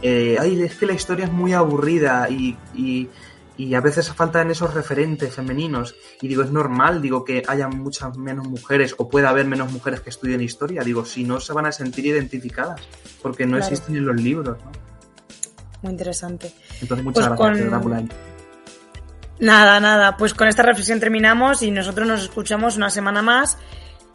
Eh, 0.03 0.37
Ay, 0.41 0.63
es 0.63 0.77
que 0.77 0.87
la 0.87 0.93
historia 0.93 1.27
es 1.27 1.33
muy 1.33 1.53
aburrida 1.53 2.29
y, 2.31 2.57
y, 2.75 3.09
y, 3.57 3.75
a 3.75 3.81
veces 3.81 4.11
faltan 4.13 4.51
esos 4.51 4.73
referentes 4.73 5.35
femeninos. 5.35 5.95
Y 6.23 6.29
digo, 6.29 6.43
es 6.43 6.51
normal, 6.51 7.03
digo, 7.03 7.25
que 7.25 7.43
haya 7.47 7.69
muchas 7.69 8.17
menos 8.17 8.47
mujeres 8.49 8.95
o 8.97 9.09
pueda 9.09 9.29
haber 9.29 9.47
menos 9.47 9.73
mujeres 9.73 10.01
que 10.01 10.11
estudien 10.11 10.41
historia. 10.41 10.83
Digo, 10.83 11.05
si 11.05 11.25
no 11.25 11.41
se 11.41 11.53
van 11.53 11.67
a 11.67 11.73
sentir 11.73 12.07
identificadas, 12.07 12.81
porque 13.21 13.47
no 13.47 13.59
existen 13.59 13.97
en 13.97 14.07
los 14.07 14.17
libros. 14.17 14.57
¿no? 14.65 14.90
Muy 15.83 15.93
interesante. 15.93 16.53
Entonces, 16.81 17.05
muchas 17.05 17.29
pues 17.29 17.39
gracias 17.39 17.83
con... 17.83 18.31
Nada, 19.41 19.81
nada. 19.81 20.17
Pues 20.17 20.35
con 20.35 20.49
esta 20.49 20.63
reflexión 20.63 21.01
terminamos 21.01 21.63
y 21.63 21.71
nosotros 21.71 22.07
nos 22.07 22.23
escuchamos 22.23 22.77
una 22.77 22.91
semana 22.91 23.23
más. 23.23 23.57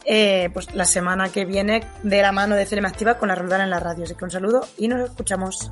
Eh, 0.08 0.52
pues 0.54 0.74
la 0.76 0.86
semana 0.86 1.30
que 1.30 1.46
viene 1.46 1.84
de 2.04 2.22
la 2.22 2.32
mano 2.32 2.56
de 2.56 2.68
Celema 2.68 2.90
Activa 2.90 3.18
con 3.18 3.30
la 3.30 3.36
Roldana 3.36 3.64
en 3.64 3.72
la 3.72 3.80
radio. 3.80 4.04
Así 4.04 4.14
que 4.14 4.24
un 4.24 4.32
saludo 4.32 4.68
y 4.78 4.88
nos 4.88 5.10
escuchamos. 5.10 5.72